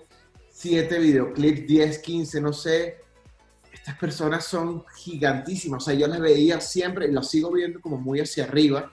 siete 0.50 0.98
videoclips, 0.98 1.66
10, 1.66 1.98
15, 1.98 2.40
no 2.40 2.52
sé, 2.52 2.98
estas 3.72 3.96
personas 3.98 4.44
son 4.44 4.84
gigantísimas. 4.94 5.82
O 5.82 5.86
sea, 5.86 5.94
yo 5.94 6.06
las 6.06 6.20
veía 6.20 6.60
siempre 6.60 7.06
y 7.06 7.12
las 7.12 7.30
sigo 7.30 7.50
viendo 7.50 7.80
como 7.80 7.96
muy 7.96 8.20
hacia 8.20 8.44
arriba. 8.44 8.92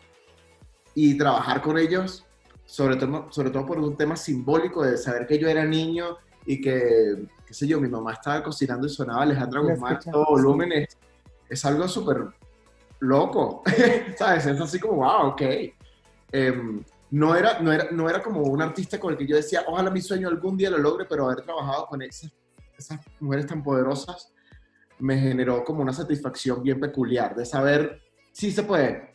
Y 0.96 1.16
trabajar 1.18 1.62
con 1.62 1.78
ellos 1.78 2.26
sobre 2.68 2.98
todo, 2.98 3.32
sobre 3.32 3.50
todo 3.50 3.66
por 3.66 3.80
un 3.80 3.96
tema 3.96 4.16
simbólico 4.16 4.84
de 4.84 4.98
saber 4.98 5.26
que 5.26 5.40
yo 5.40 5.48
era 5.48 5.66
niño 5.66 6.18
y 6.46 6.62
que, 6.62 7.28
qué 7.46 7.54
sé 7.54 7.66
yo, 7.66 7.80
mi 7.80 7.88
mamá 7.88 8.14
estaba 8.14 8.44
cocinando 8.44 8.86
y 8.86 8.90
sonaba 8.90 9.24
Alejandra 9.24 9.62
Guzmán 9.62 10.00
todo 10.00 10.26
volumen, 10.26 10.74
es, 10.74 10.98
es 11.50 11.66
algo 11.66 11.88
súper 11.88 12.26
loco, 13.00 13.64
¿sabes? 14.18 14.46
Es 14.46 14.60
así 14.60 14.80
como, 14.80 14.96
wow, 14.98 15.28
ok. 15.28 15.42
Em, 16.32 16.84
no, 17.12 17.36
era, 17.36 17.60
no, 17.60 17.72
era, 17.72 17.88
no 17.92 18.10
era 18.10 18.22
como 18.22 18.42
un 18.42 18.62
artista 18.62 19.00
con 19.00 19.14
el 19.14 19.18
que 19.18 19.28
yo 19.28 19.36
decía, 19.36 19.64
ojalá 19.68 19.90
mi 19.90 20.02
sueño 20.02 20.28
algún 20.28 20.58
día 20.58 20.70
lo 20.70 20.78
logre, 20.78 21.06
pero 21.06 21.26
haber 21.26 21.42
trabajado 21.42 21.88
con 21.88 22.02
esas, 22.02 22.32
esas 22.78 23.00
mujeres 23.20 23.48
tan 23.48 23.64
poderosas 23.64 24.34
me 25.00 25.18
generó 25.18 25.64
como 25.64 25.82
una 25.82 25.94
satisfacción 25.94 26.64
bien 26.64 26.80
peculiar 26.80 27.36
de 27.36 27.46
saber 27.46 28.02
si 28.32 28.52
se 28.52 28.64
puede. 28.64 29.14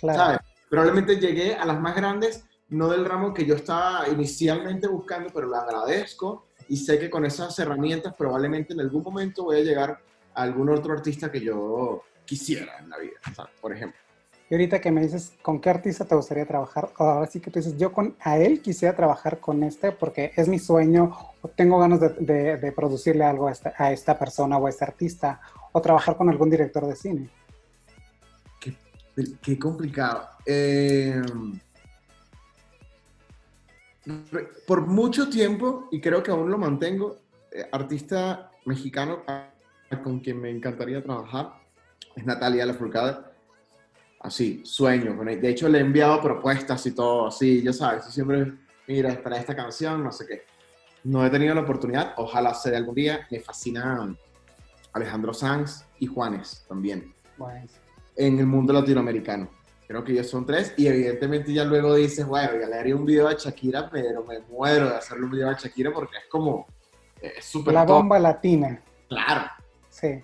Claro. 0.00 0.18
¿sabes? 0.18 0.38
Probablemente 0.68 1.16
llegué 1.16 1.54
a 1.54 1.64
las 1.64 1.80
más 1.80 1.94
grandes, 1.94 2.44
no 2.68 2.88
del 2.88 3.04
ramo 3.04 3.32
que 3.32 3.46
yo 3.46 3.54
estaba 3.54 4.08
inicialmente 4.08 4.88
buscando, 4.88 5.30
pero 5.32 5.46
lo 5.46 5.56
agradezco 5.56 6.48
y 6.68 6.76
sé 6.78 6.98
que 6.98 7.10
con 7.10 7.24
esas 7.24 7.56
herramientas 7.58 8.14
probablemente 8.14 8.72
en 8.72 8.80
algún 8.80 9.02
momento 9.02 9.44
voy 9.44 9.60
a 9.60 9.62
llegar 9.64 10.00
a 10.34 10.42
algún 10.42 10.70
otro 10.70 10.94
artista 10.94 11.30
que 11.30 11.40
yo 11.40 12.02
quisiera 12.24 12.78
en 12.78 12.90
la 12.90 12.98
vida, 12.98 13.20
por 13.60 13.72
ejemplo. 13.72 13.98
Y 14.50 14.54
ahorita 14.54 14.80
que 14.80 14.90
me 14.90 15.00
dices, 15.00 15.32
¿con 15.40 15.58
qué 15.58 15.70
artista 15.70 16.04
te 16.04 16.14
gustaría 16.14 16.44
trabajar? 16.44 16.90
Ahora 16.96 17.26
sí 17.26 17.40
que 17.40 17.50
tú 17.50 17.58
dices, 17.58 17.78
yo 17.78 17.92
con 17.92 18.14
a 18.20 18.36
él 18.36 18.60
quisiera 18.60 18.94
trabajar 18.94 19.40
con 19.40 19.62
este 19.62 19.90
porque 19.90 20.32
es 20.36 20.48
mi 20.48 20.58
sueño, 20.58 21.16
o 21.40 21.48
tengo 21.48 21.78
ganas 21.78 22.00
de, 22.00 22.58
de, 22.58 22.72
producirle 22.72 23.24
algo 23.24 23.48
a 23.48 23.52
esta, 23.52 23.72
a 23.78 23.90
esta, 23.90 24.18
persona 24.18 24.58
o 24.58 24.66
a 24.66 24.70
este 24.70 24.84
artista, 24.84 25.40
o 25.72 25.80
trabajar 25.80 26.16
con 26.16 26.28
algún 26.28 26.50
director 26.50 26.86
de 26.86 26.94
cine. 26.94 27.30
Qué, 28.60 28.76
qué 29.40 29.58
complicado. 29.58 30.28
Eh, 30.44 31.22
por 34.66 34.86
mucho 34.86 35.30
tiempo, 35.30 35.88
y 35.90 36.02
creo 36.02 36.22
que 36.22 36.30
aún 36.30 36.50
lo 36.50 36.58
mantengo, 36.58 37.16
eh, 37.50 37.66
artista 37.72 38.50
mexicano 38.66 39.22
con 40.02 40.20
quien 40.20 40.40
me 40.40 40.50
encantaría 40.50 41.02
trabajar 41.02 41.63
es 42.14 42.24
Natalia 42.24 42.66
Lafourcade. 42.66 43.16
Así, 44.20 44.62
sueño. 44.64 45.14
De 45.22 45.48
hecho, 45.48 45.68
le 45.68 45.78
he 45.78 45.80
enviado 45.82 46.22
propuestas 46.22 46.86
y 46.86 46.92
todo, 46.92 47.26
así, 47.26 47.62
ya 47.62 47.72
sabes, 47.72 48.06
siempre, 48.06 48.54
mira, 48.86 49.22
para 49.22 49.36
esta 49.36 49.54
canción, 49.54 50.02
no 50.02 50.10
sé 50.10 50.26
qué. 50.26 50.42
No 51.04 51.24
he 51.26 51.28
tenido 51.28 51.54
la 51.54 51.60
oportunidad, 51.60 52.14
ojalá 52.16 52.54
sea 52.54 52.78
algún 52.78 52.94
día. 52.94 53.26
Me 53.30 53.38
fascina 53.38 54.16
Alejandro 54.94 55.34
Sanz 55.34 55.84
y 55.98 56.06
Juanes 56.06 56.64
también. 56.66 57.12
En 58.16 58.38
el 58.38 58.46
mundo 58.46 58.72
latinoamericano. 58.72 59.50
Creo 59.86 60.02
que 60.02 60.12
ellos 60.12 60.30
son 60.30 60.46
tres 60.46 60.72
y 60.78 60.86
evidentemente 60.86 61.52
ya 61.52 61.64
luego 61.64 61.94
dices, 61.94 62.24
bueno, 62.26 62.52
ya 62.58 62.66
le 62.66 62.78
haría 62.78 62.96
un 62.96 63.04
video 63.04 63.28
a 63.28 63.34
Shakira, 63.34 63.90
pero 63.90 64.24
me 64.24 64.40
muero 64.40 64.88
de 64.88 64.96
hacerle 64.96 65.24
un 65.26 65.30
video 65.32 65.50
a 65.50 65.52
Shakira 65.52 65.92
porque 65.92 66.16
es 66.16 66.24
como, 66.30 66.66
es 67.20 67.44
súper 67.44 67.74
La 67.74 67.84
bomba 67.84 68.18
latina. 68.18 68.80
Claro. 69.06 69.50
Sí. 69.90 70.22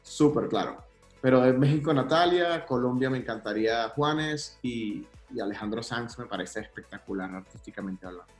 Súper 0.00 0.46
claro. 0.46 0.89
Pero 1.20 1.44
en 1.44 1.58
México 1.58 1.92
Natalia, 1.92 2.64
Colombia 2.64 3.10
me 3.10 3.18
encantaría 3.18 3.88
Juanes 3.90 4.58
y, 4.62 5.06
y 5.34 5.40
Alejandro 5.40 5.82
Sanz 5.82 6.18
me 6.18 6.26
parece 6.26 6.60
espectacular 6.60 7.34
artísticamente 7.34 8.06
hablando. 8.06 8.32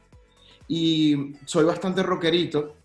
Y 0.69 1.35
soy 1.45 1.65
bastante 1.65 2.03
rockerito, 2.03 2.77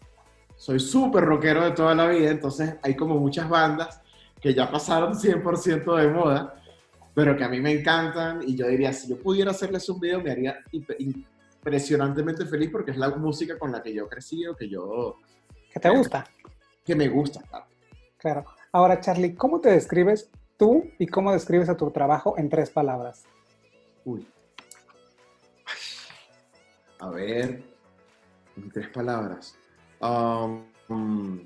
soy 0.57 0.79
súper 0.79 1.23
rockero 1.23 1.63
de 1.63 1.71
toda 1.71 1.93
la 1.93 2.07
vida, 2.07 2.31
entonces 2.31 2.75
hay 2.81 2.95
como 2.95 3.19
muchas 3.19 3.47
bandas 3.47 4.01
que 4.41 4.53
ya 4.53 4.69
pasaron 4.69 5.13
100% 5.13 5.95
de 5.95 6.07
moda, 6.07 6.55
pero 7.13 7.37
que 7.37 7.43
a 7.43 7.49
mí 7.49 7.59
me 7.61 7.71
encantan 7.71 8.41
y 8.47 8.55
yo 8.55 8.67
diría, 8.67 8.91
si 8.91 9.07
yo 9.07 9.17
pudiera 9.17 9.51
hacerles 9.51 9.87
un 9.89 9.99
video 9.99 10.21
me 10.21 10.31
haría 10.31 10.57
impresionantemente 10.71 12.45
feliz 12.45 12.69
porque 12.71 12.91
es 12.91 12.97
la 12.97 13.09
música 13.09 13.57
con 13.57 13.71
la 13.71 13.81
que 13.81 13.93
yo 13.93 14.07
crecí 14.07 14.45
o 14.45 14.55
que 14.55 14.67
yo... 14.67 15.19
¿Que 15.71 15.79
te 15.79 15.89
gusta? 15.89 16.25
Que 16.83 16.95
me 16.95 17.07
gusta, 17.07 17.41
claro. 17.41 17.65
Claro. 18.17 18.54
Ahora, 18.75 18.99
Charlie, 18.99 19.35
¿cómo 19.35 19.61
te 19.61 19.69
describes 19.69 20.29
tú 20.57 20.91
y 20.99 21.07
cómo 21.07 21.31
describes 21.31 21.69
a 21.69 21.77
tu 21.77 21.89
trabajo 21.91 22.37
en 22.37 22.49
tres 22.49 22.69
palabras? 22.69 23.23
Uy. 24.03 24.27
A 26.99 27.09
ver, 27.09 27.63
en 28.57 28.71
tres 28.73 28.89
palabras. 28.89 29.55
Um, 30.01 31.45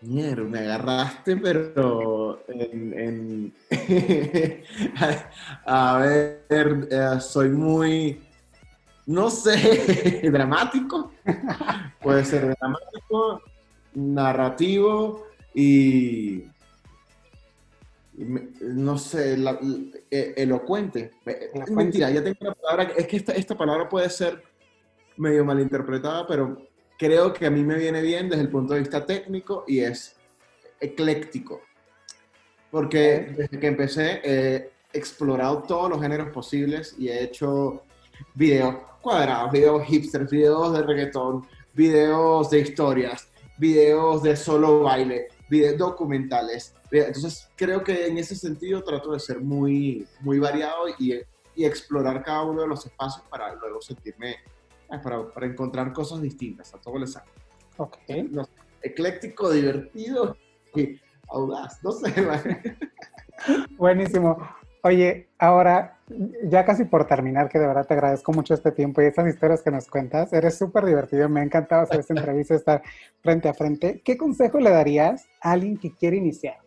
mierda, 0.00 0.44
me 0.44 0.60
agarraste, 0.60 1.36
pero 1.38 2.40
en, 2.46 3.52
a 5.66 5.98
ver, 5.98 6.46
eh, 6.88 7.20
soy 7.20 7.48
muy, 7.48 8.22
no 9.06 9.28
sé, 9.28 10.20
dramático. 10.32 11.10
Puede 12.00 12.24
ser 12.24 12.56
dramático, 12.56 13.42
narrativo 13.96 15.26
y, 15.54 16.44
no 18.60 18.98
sé, 18.98 19.36
e, 20.10 20.34
elocuente. 20.36 21.12
Mentira, 21.70 22.10
ya 22.10 22.22
tengo 22.22 22.36
una 22.42 22.54
palabra, 22.54 22.92
es 22.96 23.06
que 23.06 23.16
esta, 23.16 23.32
esta 23.32 23.56
palabra 23.56 23.88
puede 23.88 24.10
ser 24.10 24.42
medio 25.16 25.44
malinterpretada, 25.44 26.26
pero 26.26 26.68
creo 26.98 27.32
que 27.32 27.46
a 27.46 27.50
mí 27.50 27.64
me 27.64 27.76
viene 27.76 28.02
bien 28.02 28.28
desde 28.28 28.42
el 28.42 28.50
punto 28.50 28.74
de 28.74 28.80
vista 28.80 29.04
técnico 29.04 29.64
y 29.66 29.80
es 29.80 30.14
ecléctico. 30.78 31.62
Porque 32.70 33.32
desde 33.34 33.58
que 33.58 33.66
empecé 33.66 34.20
he 34.22 34.70
explorado 34.92 35.62
todos 35.62 35.88
los 35.88 36.02
géneros 36.02 36.28
posibles 36.28 36.94
y 36.98 37.08
he 37.08 37.22
hecho 37.22 37.82
videos 38.34 38.76
cuadrados, 39.00 39.52
videos 39.52 39.84
hipsters, 39.84 40.30
videos 40.30 40.74
de 40.74 40.82
reggaetón, 40.82 41.46
videos 41.72 42.50
de 42.50 42.60
historias, 42.60 43.28
videos 43.58 44.22
de 44.22 44.36
solo 44.36 44.80
baile, 44.82 45.28
videos 45.48 45.78
documentales. 45.78 46.74
Entonces, 46.90 47.48
creo 47.56 47.82
que 47.82 48.06
en 48.06 48.18
ese 48.18 48.36
sentido 48.36 48.82
trato 48.82 49.12
de 49.12 49.20
ser 49.20 49.40
muy, 49.40 50.06
muy 50.20 50.38
variado 50.38 50.88
y, 50.98 51.20
y 51.54 51.64
explorar 51.64 52.22
cada 52.22 52.42
uno 52.42 52.62
de 52.62 52.68
los 52.68 52.86
espacios 52.86 53.24
para 53.28 53.54
luego 53.54 53.80
sentirme, 53.80 54.32
eh, 54.32 54.98
para, 55.02 55.26
para 55.28 55.46
encontrar 55.46 55.92
cosas 55.92 56.20
distintas. 56.20 56.72
A 56.74 56.78
todo 56.78 56.98
les 56.98 57.12
saco. 57.12 57.30
Ok. 57.78 57.98
ecléctico, 58.82 59.50
divertido 59.50 60.36
y 60.74 60.98
audaz, 61.28 61.82
no 61.82 61.92
sé. 61.92 62.12
Buenísimo. 63.76 64.38
Oye, 64.82 65.28
ahora, 65.38 65.95
ya 66.44 66.64
casi 66.64 66.84
por 66.84 67.06
terminar, 67.06 67.48
que 67.48 67.58
de 67.58 67.66
verdad 67.66 67.86
te 67.86 67.94
agradezco 67.94 68.32
mucho 68.32 68.54
este 68.54 68.70
tiempo 68.70 69.02
y 69.02 69.06
estas 69.06 69.28
historias 69.28 69.62
que 69.62 69.70
nos 69.70 69.88
cuentas. 69.88 70.32
Eres 70.32 70.56
súper 70.56 70.84
divertido, 70.84 71.28
me 71.28 71.40
ha 71.40 71.42
encantado 71.42 71.82
hacer 71.82 72.00
esta 72.00 72.14
entrevista, 72.16 72.54
estar 72.54 72.82
frente 73.20 73.48
a 73.48 73.54
frente. 73.54 74.00
¿Qué 74.04 74.16
consejo 74.16 74.60
le 74.60 74.70
darías 74.70 75.26
a 75.40 75.52
alguien 75.52 75.76
que 75.76 75.92
quiere 75.92 76.16
iniciar? 76.16 76.58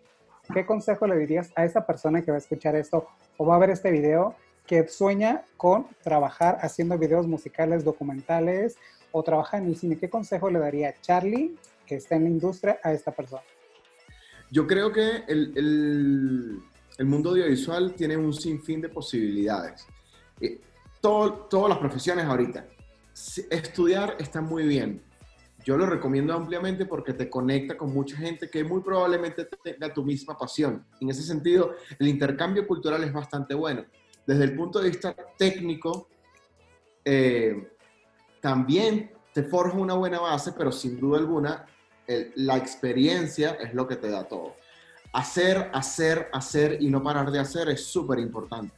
¿Qué 0.53 0.65
consejo 0.65 1.07
le 1.07 1.15
dirías 1.15 1.51
a 1.55 1.63
esa 1.63 1.85
persona 1.85 2.21
que 2.21 2.31
va 2.31 2.37
a 2.37 2.39
escuchar 2.39 2.75
esto 2.75 3.07
o 3.37 3.45
va 3.45 3.55
a 3.55 3.59
ver 3.59 3.69
este 3.69 3.91
video 3.91 4.35
que 4.65 4.87
sueña 4.87 5.43
con 5.57 5.87
trabajar 6.03 6.57
haciendo 6.61 6.97
videos 6.97 7.27
musicales, 7.27 7.83
documentales 7.83 8.75
o 9.11 9.23
trabajar 9.23 9.61
en 9.61 9.67
el 9.67 9.77
cine? 9.77 9.97
¿Qué 9.97 10.09
consejo 10.09 10.49
le 10.49 10.59
daría 10.59 10.93
Charlie, 11.01 11.55
que 11.85 11.95
está 11.95 12.15
en 12.15 12.23
la 12.23 12.29
industria, 12.29 12.79
a 12.83 12.93
esta 12.93 13.11
persona? 13.11 13.43
Yo 14.51 14.65
creo 14.65 14.91
que 14.91 15.23
el 15.27 15.53
el 15.55 16.59
mundo 17.05 17.29
audiovisual 17.29 17.93
tiene 17.95 18.17
un 18.17 18.33
sinfín 18.33 18.81
de 18.81 18.89
posibilidades. 18.89 19.87
Eh, 20.41 20.59
todas 21.01 21.69
las 21.69 21.77
profesiones 21.77 22.25
ahorita. 22.25 22.67
Estudiar 23.49 24.17
está 24.19 24.41
muy 24.41 24.67
bien. 24.67 25.01
Yo 25.63 25.77
lo 25.77 25.85
recomiendo 25.85 26.33
ampliamente 26.33 26.85
porque 26.85 27.13
te 27.13 27.29
conecta 27.29 27.77
con 27.77 27.93
mucha 27.93 28.17
gente 28.17 28.49
que 28.49 28.63
muy 28.63 28.81
probablemente 28.81 29.47
tenga 29.63 29.93
tu 29.93 30.03
misma 30.03 30.37
pasión. 30.37 30.85
En 30.99 31.09
ese 31.09 31.23
sentido, 31.23 31.75
el 31.99 32.07
intercambio 32.07 32.67
cultural 32.67 33.03
es 33.03 33.13
bastante 33.13 33.53
bueno. 33.53 33.85
Desde 34.25 34.43
el 34.43 34.55
punto 34.55 34.79
de 34.79 34.89
vista 34.89 35.15
técnico, 35.37 36.09
eh, 37.05 37.71
también 38.41 39.11
te 39.33 39.43
forja 39.43 39.77
una 39.77 39.93
buena 39.93 40.19
base, 40.19 40.51
pero 40.51 40.71
sin 40.71 40.99
duda 40.99 41.19
alguna, 41.19 41.65
la 42.35 42.57
experiencia 42.57 43.51
es 43.51 43.73
lo 43.73 43.87
que 43.87 43.95
te 43.95 44.09
da 44.09 44.27
todo 44.27 44.55
hacer, 45.13 45.69
hacer, 45.73 46.29
hacer 46.33 46.77
y 46.81 46.89
no 46.89 47.01
parar 47.01 47.31
de 47.31 47.39
hacer 47.39 47.69
es 47.69 47.85
súper 47.85 48.19
importante. 48.19 48.73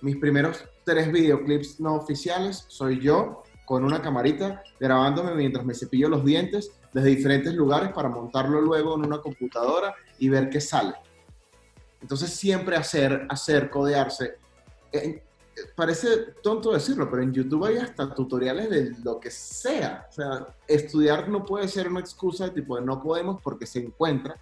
Mis 0.00 0.16
primeros 0.16 0.64
tres 0.84 1.10
videoclips 1.10 1.80
no 1.80 1.94
oficiales 1.94 2.64
soy 2.68 3.00
yo 3.00 3.42
con 3.64 3.84
una 3.84 4.02
camarita 4.02 4.62
grabándome 4.78 5.34
mientras 5.34 5.64
me 5.64 5.74
cepillo 5.74 6.08
los 6.08 6.24
dientes 6.24 6.70
desde 6.92 7.08
diferentes 7.08 7.54
lugares 7.54 7.92
para 7.92 8.08
montarlo 8.08 8.60
luego 8.60 8.94
en 8.96 9.06
una 9.06 9.18
computadora 9.18 9.94
y 10.18 10.28
ver 10.28 10.50
qué 10.50 10.60
sale. 10.60 10.94
Entonces 12.00 12.30
siempre 12.30 12.76
hacer, 12.76 13.26
hacer, 13.30 13.70
codearse. 13.70 14.36
parece 15.74 16.34
tonto 16.42 16.72
decirlo, 16.72 17.10
pero 17.10 17.22
en 17.22 17.32
YouTube 17.32 17.64
hay 17.64 17.78
hasta 17.78 18.14
tutoriales 18.14 18.68
de 18.68 18.92
lo 19.02 19.18
que 19.18 19.30
sea. 19.30 20.06
O 20.10 20.12
sea, 20.12 20.46
estudiar 20.68 21.28
no 21.28 21.44
puede 21.44 21.66
ser 21.66 21.88
una 21.88 22.00
excusa 22.00 22.44
de 22.44 22.50
tipo 22.50 22.76
de 22.76 22.84
no 22.84 23.02
podemos 23.02 23.40
porque 23.42 23.66
se 23.66 23.80
encuentra, 23.80 24.36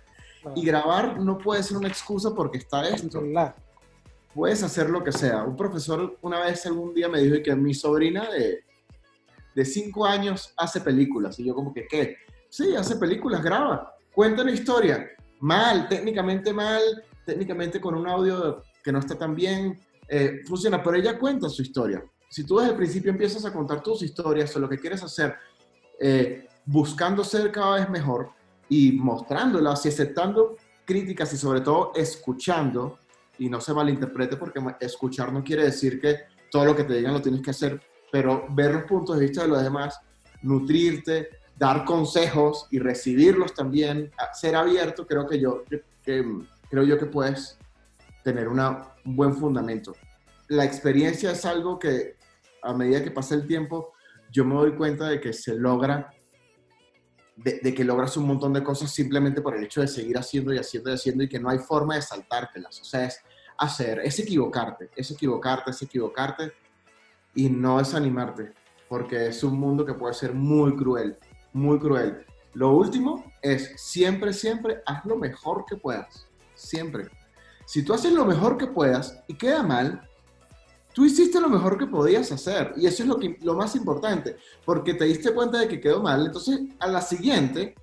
y 0.55 0.65
grabar 0.65 1.21
no 1.21 1.39
puede 1.39 1.63
ser 1.63 1.77
una 1.77 1.89
excusa 1.89 2.35
porque 2.35 2.59
está 2.59 2.89
esto. 2.89 3.23
puedes 4.35 4.63
hacer 4.63 4.91
lo 4.91 5.03
que 5.03 5.13
sea. 5.13 5.43
Un 5.45 5.57
profesor 5.57 6.17
una 6.23 6.41
vez, 6.41 6.65
algún 6.67 6.95
día 6.95 7.09
me 7.09 7.21
dijo 7.21 7.43
que 7.43 7.55
mi 7.55 7.75
sobrina 7.75 8.31
de, 8.31 8.65
de 9.55 9.65
cinco 9.65 10.07
años 10.07 10.53
hace 10.57 10.81
películas. 10.81 11.39
Y 11.39 11.45
yo 11.45 11.55
como 11.55 11.73
que, 11.73 11.87
¿qué? 11.87 12.17
Sí, 12.49 12.75
hace 12.77 12.97
películas, 12.97 13.43
graba, 13.43 13.95
cuenta 14.13 14.43
una 14.43 14.53
historia. 14.53 15.09
Mal, 15.41 15.89
técnicamente 15.89 16.53
mal, 16.53 16.83
técnicamente 17.25 17.81
con 17.81 17.95
un 17.95 18.07
audio 18.07 18.63
que 18.83 18.93
no 18.93 18.99
está 18.99 19.17
tan 19.17 19.35
bien, 19.35 19.79
eh, 20.09 20.41
funciona, 20.47 20.83
pero 20.83 20.97
ella 20.97 21.19
cuenta 21.19 21.49
su 21.49 21.63
historia. 21.63 22.05
Si 22.29 22.45
tú 22.45 22.59
desde 22.59 22.73
el 22.73 22.77
principio 22.77 23.11
empiezas 23.11 23.45
a 23.45 23.53
contar 23.53 23.83
tus 23.83 24.03
historias 24.03 24.55
o 24.57 24.61
lo 24.61 24.69
que 24.69 24.79
quieres 24.79 25.03
hacer, 25.03 25.35
eh, 26.01 26.49
buscando 26.65 27.25
ser 27.25 27.51
cada 27.53 27.77
vez 27.77 27.89
mejor 27.89 28.31
y 28.69 28.93
mostrándolas 28.93 29.85
y 29.87 29.89
aceptando 29.89 30.57
críticas 30.85 31.33
y 31.33 31.37
sobre 31.37 31.61
todo 31.61 31.93
escuchando, 31.95 32.99
y 33.39 33.49
no 33.49 33.61
se 33.61 33.73
malinterprete 33.73 34.37
porque 34.37 34.61
escuchar 34.81 35.33
no 35.33 35.43
quiere 35.43 35.65
decir 35.65 36.01
que 36.01 36.17
todo 36.51 36.65
lo 36.67 36.77
que 36.77 36.85
te 36.85 36.95
digan 36.95 37.15
lo 37.15 37.23
tienes 37.23 37.43
que 37.43 37.51
hacer, 37.51 37.81
pero 38.11 38.47
ver 38.51 38.73
los 38.73 38.85
puntos 38.85 39.19
de 39.19 39.27
vista 39.27 39.43
de 39.43 39.49
los 39.49 39.63
demás, 39.63 39.99
nutrirte, 40.43 41.29
dar 41.57 41.85
consejos 41.85 42.67
y 42.71 42.79
recibirlos 42.79 43.55
también, 43.55 44.11
ser 44.35 44.57
abierto, 44.57 45.07
creo 45.07 45.27
que 45.27 45.41
yo, 45.41 45.65
creo 46.03 46.85
yo 46.85 46.99
que 46.99 47.07
puedes 47.07 47.59
tener 48.23 48.49
una, 48.49 48.95
un 49.05 49.17
buen 49.17 49.35
fundamento. 49.35 49.95
La 50.49 50.65
experiencia 50.65 51.33
es 51.33 51.45
algo 51.45 51.79
que 51.79 52.17
a 52.63 52.73
medida 52.73 53.03
que 53.03 53.11
pasa 53.11 53.35
el 53.35 53.47
tiempo, 53.47 53.93
yo 54.31 54.45
me 54.45 54.55
doy 54.55 54.73
cuenta 54.73 55.09
de 55.09 55.21
que 55.21 55.33
se 55.33 55.55
logra, 55.57 56.13
de, 57.37 57.75
que 57.75 57.85
logras 57.85 58.17
un 58.17 58.27
montón 58.27 58.53
de 58.53 58.63
cosas 58.63 58.91
simplemente 58.91 59.41
por 59.41 59.57
el 59.57 59.65
hecho 59.65 59.81
de 59.81 59.89
seguir 59.89 60.19
haciendo 60.19 60.53
y 60.53 60.59
haciendo 60.59 60.91
y 60.91 60.95
haciendo 60.95 61.25
y 61.25 61.29
que 61.29 61.41
no 61.41 61.49
hay 61.49 61.59
forma 61.59 61.97
de 61.97 62.03
saltártelas. 62.03 62.81
O 62.81 62.85
sea, 62.85 63.05
es 63.05 63.21
hacer, 63.59 64.01
es 64.01 64.19
equivocarte, 64.19 64.91
es 64.95 65.11
equivocarte, 65.11 65.71
es 65.71 65.83
equivocarte 65.83 66.53
y 67.35 67.49
no 67.49 67.79
desanimarte, 67.79 68.53
porque 68.89 69.29
es 69.29 69.43
un 69.43 69.59
mundo 69.59 69.87
que 69.87 69.95
puede 69.95 70.15
ser 70.15 70.35
muy 70.35 70.77
cruel, 70.77 71.17
muy 71.53 71.79
cruel. 71.79 72.25
Lo 72.55 72.73
último 72.73 73.33
es 73.41 73.73
siempre, 73.77 74.33
siempre 74.33 74.83
haz 74.85 75.05
lo 75.07 75.17
mejor 75.17 75.65
que 75.67 75.77
puedas, 75.77 76.29
siempre. 76.55 77.09
Si 77.65 77.83
tú 77.83 77.95
haces 77.95 78.13
lo 78.13 78.27
mejor 78.27 78.59
que 78.59 78.67
puedas 78.67 79.23
y 79.27 79.35
queda 79.35 79.63
mal, 79.63 80.09
tú 80.93 81.05
hiciste 81.05 81.41
lo 81.41 81.49
mejor 81.49 81.79
que 81.79 81.87
podías 81.87 82.31
hacer. 82.33 82.73
Y 82.77 82.87
eso 82.87 83.03
es 83.03 83.09
lo, 83.09 83.19
que, 83.19 83.37
lo 83.43 83.55
más 83.55 83.75
importante, 83.77 84.37
porque 84.65 84.95
te 84.95 85.05
diste 85.05 85.33
cuenta 85.33 85.59
de 85.59 85.69
que 85.69 85.81
quedó 85.81 86.03
mal. 86.03 86.27
Entonces, 86.27 86.61
a 86.79 86.87
la 86.87 87.01
siguiente, 87.01 87.75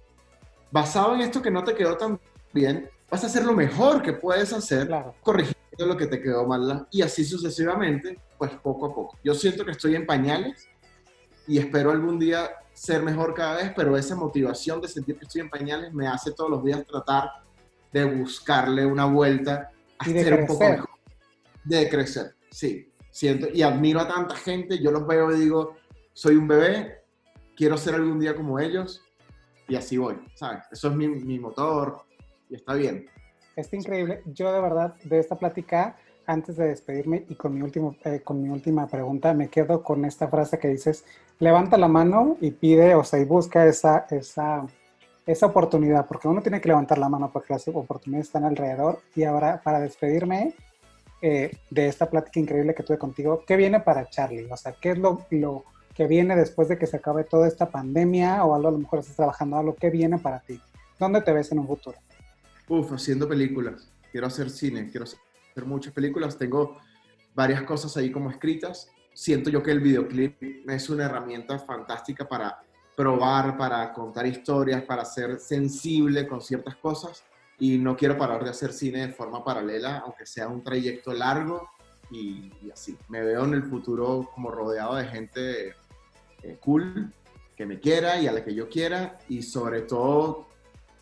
basado 0.71 1.15
en 1.15 1.21
esto 1.21 1.41
que 1.41 1.51
no 1.51 1.63
te 1.63 1.75
quedó 1.75 1.97
tan 1.97 2.19
bien, 2.53 2.89
vas 3.09 3.23
a 3.23 3.27
hacer 3.27 3.43
lo 3.45 3.53
mejor 3.53 4.01
que 4.01 4.13
puedes 4.13 4.53
hacer, 4.53 4.89
corrigiendo 5.21 5.85
lo 5.85 5.97
que 5.97 6.07
te 6.07 6.21
quedó 6.21 6.45
mal. 6.45 6.87
Y 6.91 7.01
así 7.01 7.23
sucesivamente, 7.25 8.19
pues 8.37 8.51
poco 8.51 8.85
a 8.87 8.93
poco. 8.93 9.17
Yo 9.23 9.33
siento 9.33 9.65
que 9.65 9.71
estoy 9.71 9.95
en 9.95 10.05
pañales 10.05 10.67
y 11.47 11.57
espero 11.57 11.91
algún 11.91 12.19
día 12.19 12.51
ser 12.73 13.01
mejor 13.03 13.33
cada 13.33 13.57
vez, 13.57 13.73
pero 13.75 13.97
esa 13.97 14.15
motivación 14.15 14.79
de 14.79 14.87
sentir 14.87 15.17
que 15.17 15.25
estoy 15.25 15.41
en 15.41 15.49
pañales 15.49 15.93
me 15.93 16.07
hace 16.07 16.31
todos 16.31 16.49
los 16.49 16.63
días 16.63 16.85
tratar 16.85 17.29
de 17.91 18.05
buscarle 18.05 18.85
una 18.85 19.05
vuelta 19.05 19.71
y 20.05 20.13
de 20.13 20.21
crecer. 20.21 20.41
un 20.41 20.47
poco 20.47 20.63
mejor. 20.63 20.89
De 21.65 21.89
crecer, 21.89 22.35
sí. 22.51 22.88
Siento, 23.11 23.47
y 23.53 23.61
admiro 23.61 23.99
a 23.99 24.07
tanta 24.07 24.35
gente, 24.35 24.79
yo 24.79 24.91
los 24.91 25.05
veo 25.07 25.31
y 25.31 25.39
digo, 25.39 25.75
soy 26.13 26.35
un 26.35 26.47
bebé, 26.47 27.01
quiero 27.55 27.77
ser 27.77 27.95
algún 27.95 28.19
día 28.19 28.35
como 28.35 28.59
ellos, 28.59 29.03
y 29.67 29.75
así 29.75 29.97
voy, 29.97 30.15
¿sabes? 30.35 30.63
Eso 30.71 30.89
es 30.89 30.95
mi, 30.95 31.07
mi 31.07 31.39
motor, 31.39 32.01
y 32.49 32.55
está 32.55 32.73
bien. 32.73 33.07
Está 33.55 33.75
increíble. 33.75 34.21
Yo 34.25 34.51
de 34.53 34.61
verdad, 34.61 34.95
de 35.03 35.19
esta 35.19 35.37
plática, 35.37 35.97
antes 36.25 36.55
de 36.57 36.67
despedirme 36.67 37.25
y 37.27 37.35
con 37.35 37.53
mi, 37.53 37.61
último, 37.61 37.95
eh, 38.05 38.21
con 38.23 38.41
mi 38.41 38.49
última 38.49 38.87
pregunta, 38.87 39.33
me 39.33 39.49
quedo 39.49 39.83
con 39.83 40.05
esta 40.05 40.27
frase 40.27 40.59
que 40.59 40.67
dices, 40.67 41.03
levanta 41.39 41.77
la 41.77 41.87
mano 41.87 42.37
y 42.39 42.51
pide, 42.51 42.95
o 42.95 43.03
sea, 43.03 43.19
y 43.19 43.25
busca 43.25 43.65
esa, 43.65 44.05
esa 44.09 44.67
esa 45.31 45.45
oportunidad, 45.45 46.07
porque 46.07 46.27
uno 46.27 46.41
tiene 46.41 46.59
que 46.59 46.69
levantar 46.69 46.97
la 46.97 47.07
mano 47.07 47.29
porque 47.31 47.53
las 47.53 47.67
oportunidades 47.67 48.27
están 48.27 48.45
alrededor. 48.45 48.99
Y 49.15 49.23
ahora, 49.25 49.61
para 49.63 49.79
despedirme 49.79 50.55
eh, 51.21 51.51
de 51.69 51.87
esta 51.87 52.09
plática 52.09 52.39
increíble 52.39 52.73
que 52.73 52.83
tuve 52.83 52.97
contigo, 52.97 53.43
¿qué 53.45 53.57
viene 53.57 53.79
para 53.81 54.09
Charlie? 54.09 54.47
O 54.49 54.57
sea, 54.57 54.73
¿qué 54.79 54.91
es 54.91 54.97
lo, 54.97 55.25
lo 55.31 55.65
que 55.93 56.07
viene 56.07 56.35
después 56.35 56.69
de 56.69 56.77
que 56.77 56.87
se 56.87 56.97
acabe 56.97 57.25
toda 57.25 57.47
esta 57.47 57.69
pandemia 57.69 58.43
o 58.45 58.55
algo, 58.55 58.69
a 58.69 58.71
lo 58.71 58.77
mejor 58.77 58.99
estás 58.99 59.17
trabajando 59.17 59.57
algo? 59.57 59.75
¿Qué 59.75 59.89
viene 59.89 60.17
para 60.17 60.39
ti? 60.39 60.61
¿Dónde 60.97 61.21
te 61.21 61.33
ves 61.33 61.51
en 61.51 61.59
un 61.59 61.67
futuro? 61.67 61.97
Uf, 62.67 62.93
haciendo 62.93 63.27
películas. 63.27 63.89
Quiero 64.11 64.27
hacer 64.27 64.49
cine, 64.49 64.89
quiero 64.89 65.03
hacer 65.03 65.19
muchas 65.65 65.93
películas. 65.93 66.37
Tengo 66.37 66.77
varias 67.35 67.63
cosas 67.63 67.95
ahí 67.97 68.11
como 68.11 68.29
escritas. 68.29 68.89
Siento 69.13 69.49
yo 69.49 69.61
que 69.61 69.71
el 69.71 69.81
videoclip 69.81 70.41
es 70.69 70.89
una 70.89 71.05
herramienta 71.05 71.59
fantástica 71.59 72.27
para 72.27 72.63
probar, 72.95 73.57
para 73.57 73.91
contar 73.91 74.25
historias, 74.25 74.83
para 74.83 75.03
ser 75.03 75.39
sensible 75.39 76.27
con 76.27 76.41
ciertas 76.41 76.75
cosas 76.77 77.23
y 77.59 77.77
no 77.77 77.97
quiero 77.97 78.17
parar 78.17 78.43
de 78.43 78.49
hacer 78.49 78.73
cine 78.73 79.07
de 79.07 79.13
forma 79.13 79.43
paralela, 79.43 79.99
aunque 79.99 80.25
sea 80.25 80.47
un 80.47 80.63
trayecto 80.63 81.13
largo 81.13 81.69
y, 82.09 82.51
así. 82.71 82.97
Me 83.09 83.21
veo 83.21 83.43
en 83.43 83.53
el 83.53 83.63
futuro 83.63 84.29
como 84.33 84.49
rodeado 84.49 84.95
de 84.95 85.05
gente 85.05 85.75
eh, 86.43 86.57
cool, 86.61 87.13
que 87.55 87.65
me 87.65 87.79
quiera 87.79 88.19
y 88.19 88.27
a 88.27 88.31
la 88.31 88.43
que 88.43 88.55
yo 88.55 88.69
quiera 88.69 89.19
y 89.27 89.43
sobre 89.43 89.81
todo 89.81 90.47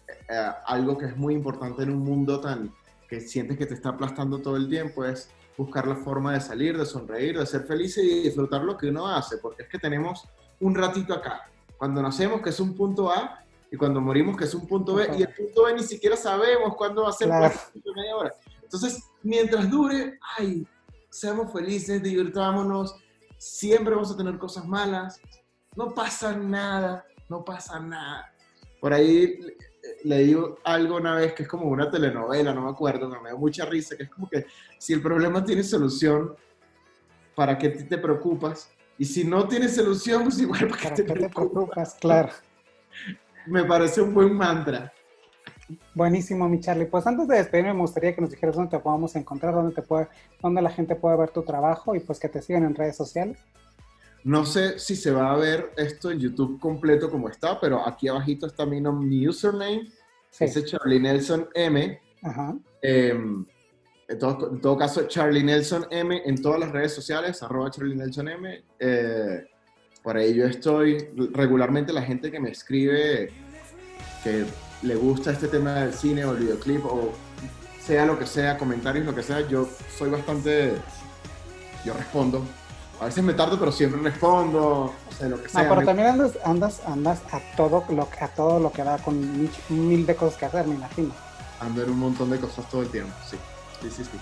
eh, 0.08 0.52
algo 0.66 0.98
que 0.98 1.06
es 1.06 1.16
muy 1.16 1.36
importante 1.36 1.84
en 1.84 1.92
un 1.92 2.00
mundo 2.00 2.40
tan 2.40 2.74
que 3.08 3.22
sientes 3.22 3.58
que 3.58 3.66
te 3.66 3.76
está 3.76 3.90
aplastando 3.90 4.40
todo 4.40 4.58
el 4.58 4.68
tiempo 4.68 5.06
es 5.06 5.30
buscar 5.56 5.88
la 5.88 5.96
forma 5.96 6.34
de 6.34 6.42
salir, 6.42 6.78
de 6.78 6.86
sonreír, 6.86 7.38
de 7.38 7.46
ser 7.46 7.64
feliz 7.64 7.98
y 7.98 8.24
disfrutar 8.24 8.64
lo 8.64 8.78
que 8.78 8.90
uno 8.90 9.08
hace, 9.08 9.38
porque 9.38 9.64
es 9.64 9.70
que 9.70 9.80
tenemos 9.80 10.28
un 10.60 10.76
ratito 10.76 11.14
acá 11.14 11.50
cuando 11.78 12.02
nacemos 12.02 12.42
que 12.42 12.50
es 12.50 12.60
un 12.60 12.76
punto 12.76 13.12
A 13.12 13.44
y 13.72 13.78
cuando 13.78 14.00
morimos 14.00 14.38
que 14.38 14.46
es 14.46 14.54
un 14.54 14.66
punto 14.66 14.96
B 14.96 15.10
y 15.18 15.24
el 15.24 15.34
punto 15.34 15.66
B 15.66 15.74
ni 15.74 15.84
siquiera 15.84 16.16
sabemos 16.16 16.76
cuándo 16.76 17.04
va 17.04 17.10
a 17.10 17.14
ser 17.14 17.28
claro. 17.28 17.56
media 17.96 18.16
hora. 18.16 18.34
Entonces, 18.62 19.04
mientras 19.24 19.70
dure, 19.70 20.20
ay, 20.38 20.68
seamos 21.10 21.52
felices, 21.52 22.02
divirtámonos, 22.02 22.96
siempre 23.38 23.94
vamos 23.94 24.12
a 24.12 24.18
tener 24.18 24.38
cosas 24.38 24.66
malas, 24.66 25.20
no 25.76 25.94
pasa 25.94 26.36
nada, 26.36 27.06
no 27.30 27.44
pasa 27.44 27.80
nada. 27.80 28.34
Por 28.80 28.94
ahí 28.94 29.40
leí 30.04 30.36
algo 30.64 30.98
una 30.98 31.16
vez 31.16 31.34
que 31.34 31.44
es 31.44 31.50
como 31.50 31.66
una 31.66 31.90
telenovela, 31.90 32.54
no 32.54 32.62
me 32.62 32.70
acuerdo, 32.70 33.10
me 33.10 33.30
dio 33.30 33.38
mucha 33.38 33.66
risa, 33.66 33.96
que 33.96 34.04
es 34.04 34.10
como 34.10 34.30
que 34.30 34.46
si 34.78 34.94
el 34.94 35.02
problema 35.02 35.44
tiene 35.44 35.64
solución, 35.64 36.36
¿para 37.36 37.58
qué 37.58 37.70
te 37.70 37.98
preocupas? 37.98 38.70
Y 38.98 39.06
si 39.06 39.24
no 39.24 39.48
tienes 39.48 39.76
solución, 39.76 40.24
pues 40.24 40.40
igual 40.40 40.68
para, 40.68 40.94
qué 40.94 41.04
te, 41.04 41.14
preocupas. 41.14 41.96
Claro. 42.02 42.32
Me 43.48 43.64
parece 43.64 44.02
un 44.02 44.14
buen 44.14 44.34
mantra. 44.34 44.94
Buenísimo, 45.94 46.48
mi 46.48 46.60
Charlie. 46.60 46.86
Pues 46.86 47.06
antes 47.08 47.28
de 47.28 47.38
despedirme, 47.38 47.74
me 47.74 47.82
gustaría 47.82 48.16
que 48.16 48.22
nos 48.22 48.30
dijeras 48.30 48.56
dónde 48.56 48.78
te 48.78 48.80
podamos 48.80 49.16
encontrar, 49.16 49.54
dónde, 49.54 49.74
te 49.74 49.82
puede, 49.82 50.08
dónde 50.42 50.62
la 50.62 50.70
gente 50.70 50.96
puede 50.96 51.18
ver 51.18 51.30
tu 51.30 51.44
trabajo 51.44 51.96
y 51.96 52.00
pues 52.00 52.20
que 52.20 52.30
te 52.30 52.42
sigan 52.42 52.64
en 52.64 52.76
redes 52.76 52.96
sociales. 52.96 53.38
No 54.24 54.46
sé 54.46 54.80
si 54.80 54.96
se 54.96 55.12
va 55.12 55.32
a 55.32 55.38
ver 55.38 55.72
esto 55.78 56.12
en 56.12 56.20
YouTube 56.20 56.60
completo 56.60 57.10
como 57.10 57.30
está, 57.30 57.60
pero 57.60 57.86
aquí 57.88 58.08
abajito 58.08 58.48
está 58.48 58.66
mi, 58.66 58.82
mi 58.82 59.28
username, 59.28 59.90
sí. 60.30 60.46
es 60.46 60.66
Charlie 60.66 61.00
Nelson 61.00 61.48
M. 61.54 62.00
Ajá. 62.24 62.56
Em, 62.82 63.46
en 64.08 64.20
todo, 64.20 64.78
caso, 64.78 65.08
Charlie 65.08 65.44
Nelson 65.44 65.86
M 65.92 66.22
en 66.26 66.42
todas 66.42 66.60
las 66.60 66.72
redes 66.72 66.94
sociales, 66.94 67.44
arroba 67.44 67.70
Charlie 67.72 67.96
Nelson 67.96 68.28
M. 68.30 68.64
Eh, 68.80 69.46
por 70.08 70.16
ahí 70.16 70.34
yo 70.36 70.46
estoy 70.46 71.06
regularmente 71.34 71.92
la 71.92 72.02
gente 72.02 72.32
que 72.32 72.40
me 72.40 72.50
escribe 72.50 73.30
que 74.24 74.46
le 74.82 74.96
gusta 74.96 75.34
este 75.34 75.50
tema 75.50 75.74
del 75.74 75.94
cine 75.94 76.24
o 76.24 76.32
el 76.32 76.38
videoclip 76.38 76.86
o 76.86 77.12
sea 77.86 78.06
lo 78.06 78.18
que 78.18 78.26
sea, 78.26 78.58
comentarios, 78.58 79.06
lo 79.06 79.14
que 79.14 79.22
sea, 79.22 79.46
yo 79.50 79.68
soy 79.98 80.10
bastante, 80.10 80.76
yo 81.84 81.94
respondo. 81.94 82.42
A 83.02 83.06
veces 83.08 83.22
me 83.22 83.34
tardo, 83.34 83.60
pero 83.60 83.70
siempre 83.70 84.00
respondo, 84.02 84.86
o 84.86 85.12
sea, 85.18 85.28
lo 85.28 85.44
que 85.44 85.50
sea. 85.50 85.64
No, 85.64 85.76
pero 85.76 85.86
también 85.86 86.08
andas, 86.08 86.38
andas, 86.46 86.82
andas 86.86 87.22
a 87.34 87.42
todo 87.58 87.84
lo 87.90 88.04
a 88.04 88.28
todo 88.30 88.62
lo 88.62 88.72
que 88.72 88.86
da 88.86 89.00
con 89.00 89.50
mil 89.68 90.06
de 90.06 90.16
cosas 90.16 90.40
que 90.40 90.46
hacer, 90.46 90.68
me 90.68 90.76
imagino. 90.76 91.12
Ando 91.60 91.84
en 91.84 91.90
un 91.90 92.00
montón 92.00 92.30
de 92.30 92.40
cosas 92.40 92.66
todo 92.70 92.84
el 92.84 92.88
tiempo, 92.88 93.14
sí. 93.30 93.36
Sí, 93.82 93.90
sí, 93.90 94.04
sí. 94.06 94.18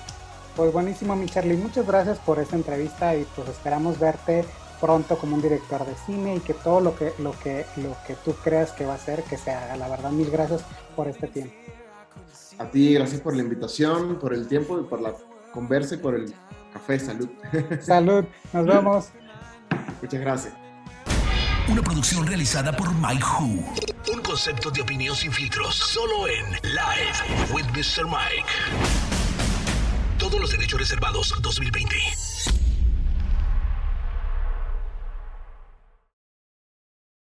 Pues 0.56 0.74
buenísimo, 0.74 1.16
mi 1.16 1.28
Charlie. 1.28 1.58
Muchas 1.58 1.86
gracias 1.86 2.18
por 2.18 2.40
esta 2.40 2.56
entrevista 2.56 3.16
y 3.16 3.24
pues 3.36 3.50
esperamos 3.50 4.00
verte 4.00 4.46
pronto 4.80 5.18
como 5.18 5.36
un 5.36 5.42
director 5.42 5.86
de 5.86 5.96
cine 6.06 6.36
y 6.36 6.40
que 6.40 6.54
todo 6.54 6.80
lo 6.80 6.96
que, 6.96 7.14
lo 7.20 7.32
que, 7.40 7.66
lo 7.78 7.96
que 8.06 8.16
tú 8.16 8.34
creas 8.44 8.72
que 8.72 8.86
va 8.86 8.96
a 8.96 8.98
ser, 8.98 9.24
que 9.24 9.38
se 9.38 9.52
haga. 9.52 9.76
La 9.78 9.88
verdad, 9.88 10.12
mil 10.12 10.30
gracias 10.30 10.64
por 10.96 11.08
este 11.08 11.28
tiempo. 11.28 11.54
A 12.58 12.66
ti, 12.70 12.94
gracias 12.94 13.22
por 13.22 13.36
la 13.36 13.42
invitación, 13.42 14.18
por 14.20 14.34
el 14.34 14.48
tiempo 14.48 14.80
y 14.80 14.84
por 14.84 15.02
la 15.02 15.14
conversa 15.52 15.96
y 15.96 15.98
por 15.98 16.16
el 16.16 16.34
café. 16.72 17.00
Salud. 17.00 17.30
Salud. 17.82 18.26
Nos 18.54 18.66
vemos. 18.66 19.10
Muchas 20.02 20.22
gracias. 20.22 20.54
Una 21.68 21.82
producción 21.82 22.28
realizada 22.28 22.76
por 22.76 22.94
Mike 22.94 23.24
Who. 23.24 24.14
Un 24.14 24.22
concepto 24.22 24.70
de 24.70 24.82
opinión 24.82 25.16
sin 25.16 25.32
filtros, 25.32 25.76
solo 25.76 26.28
en 26.28 26.52
Live 26.62 27.54
with 27.54 27.66
Mr. 27.74 28.06
Mike 28.06 28.46
Todos 30.20 30.40
los 30.40 30.52
derechos 30.52 30.80
reservados 30.80 31.34
2020. 31.42 31.96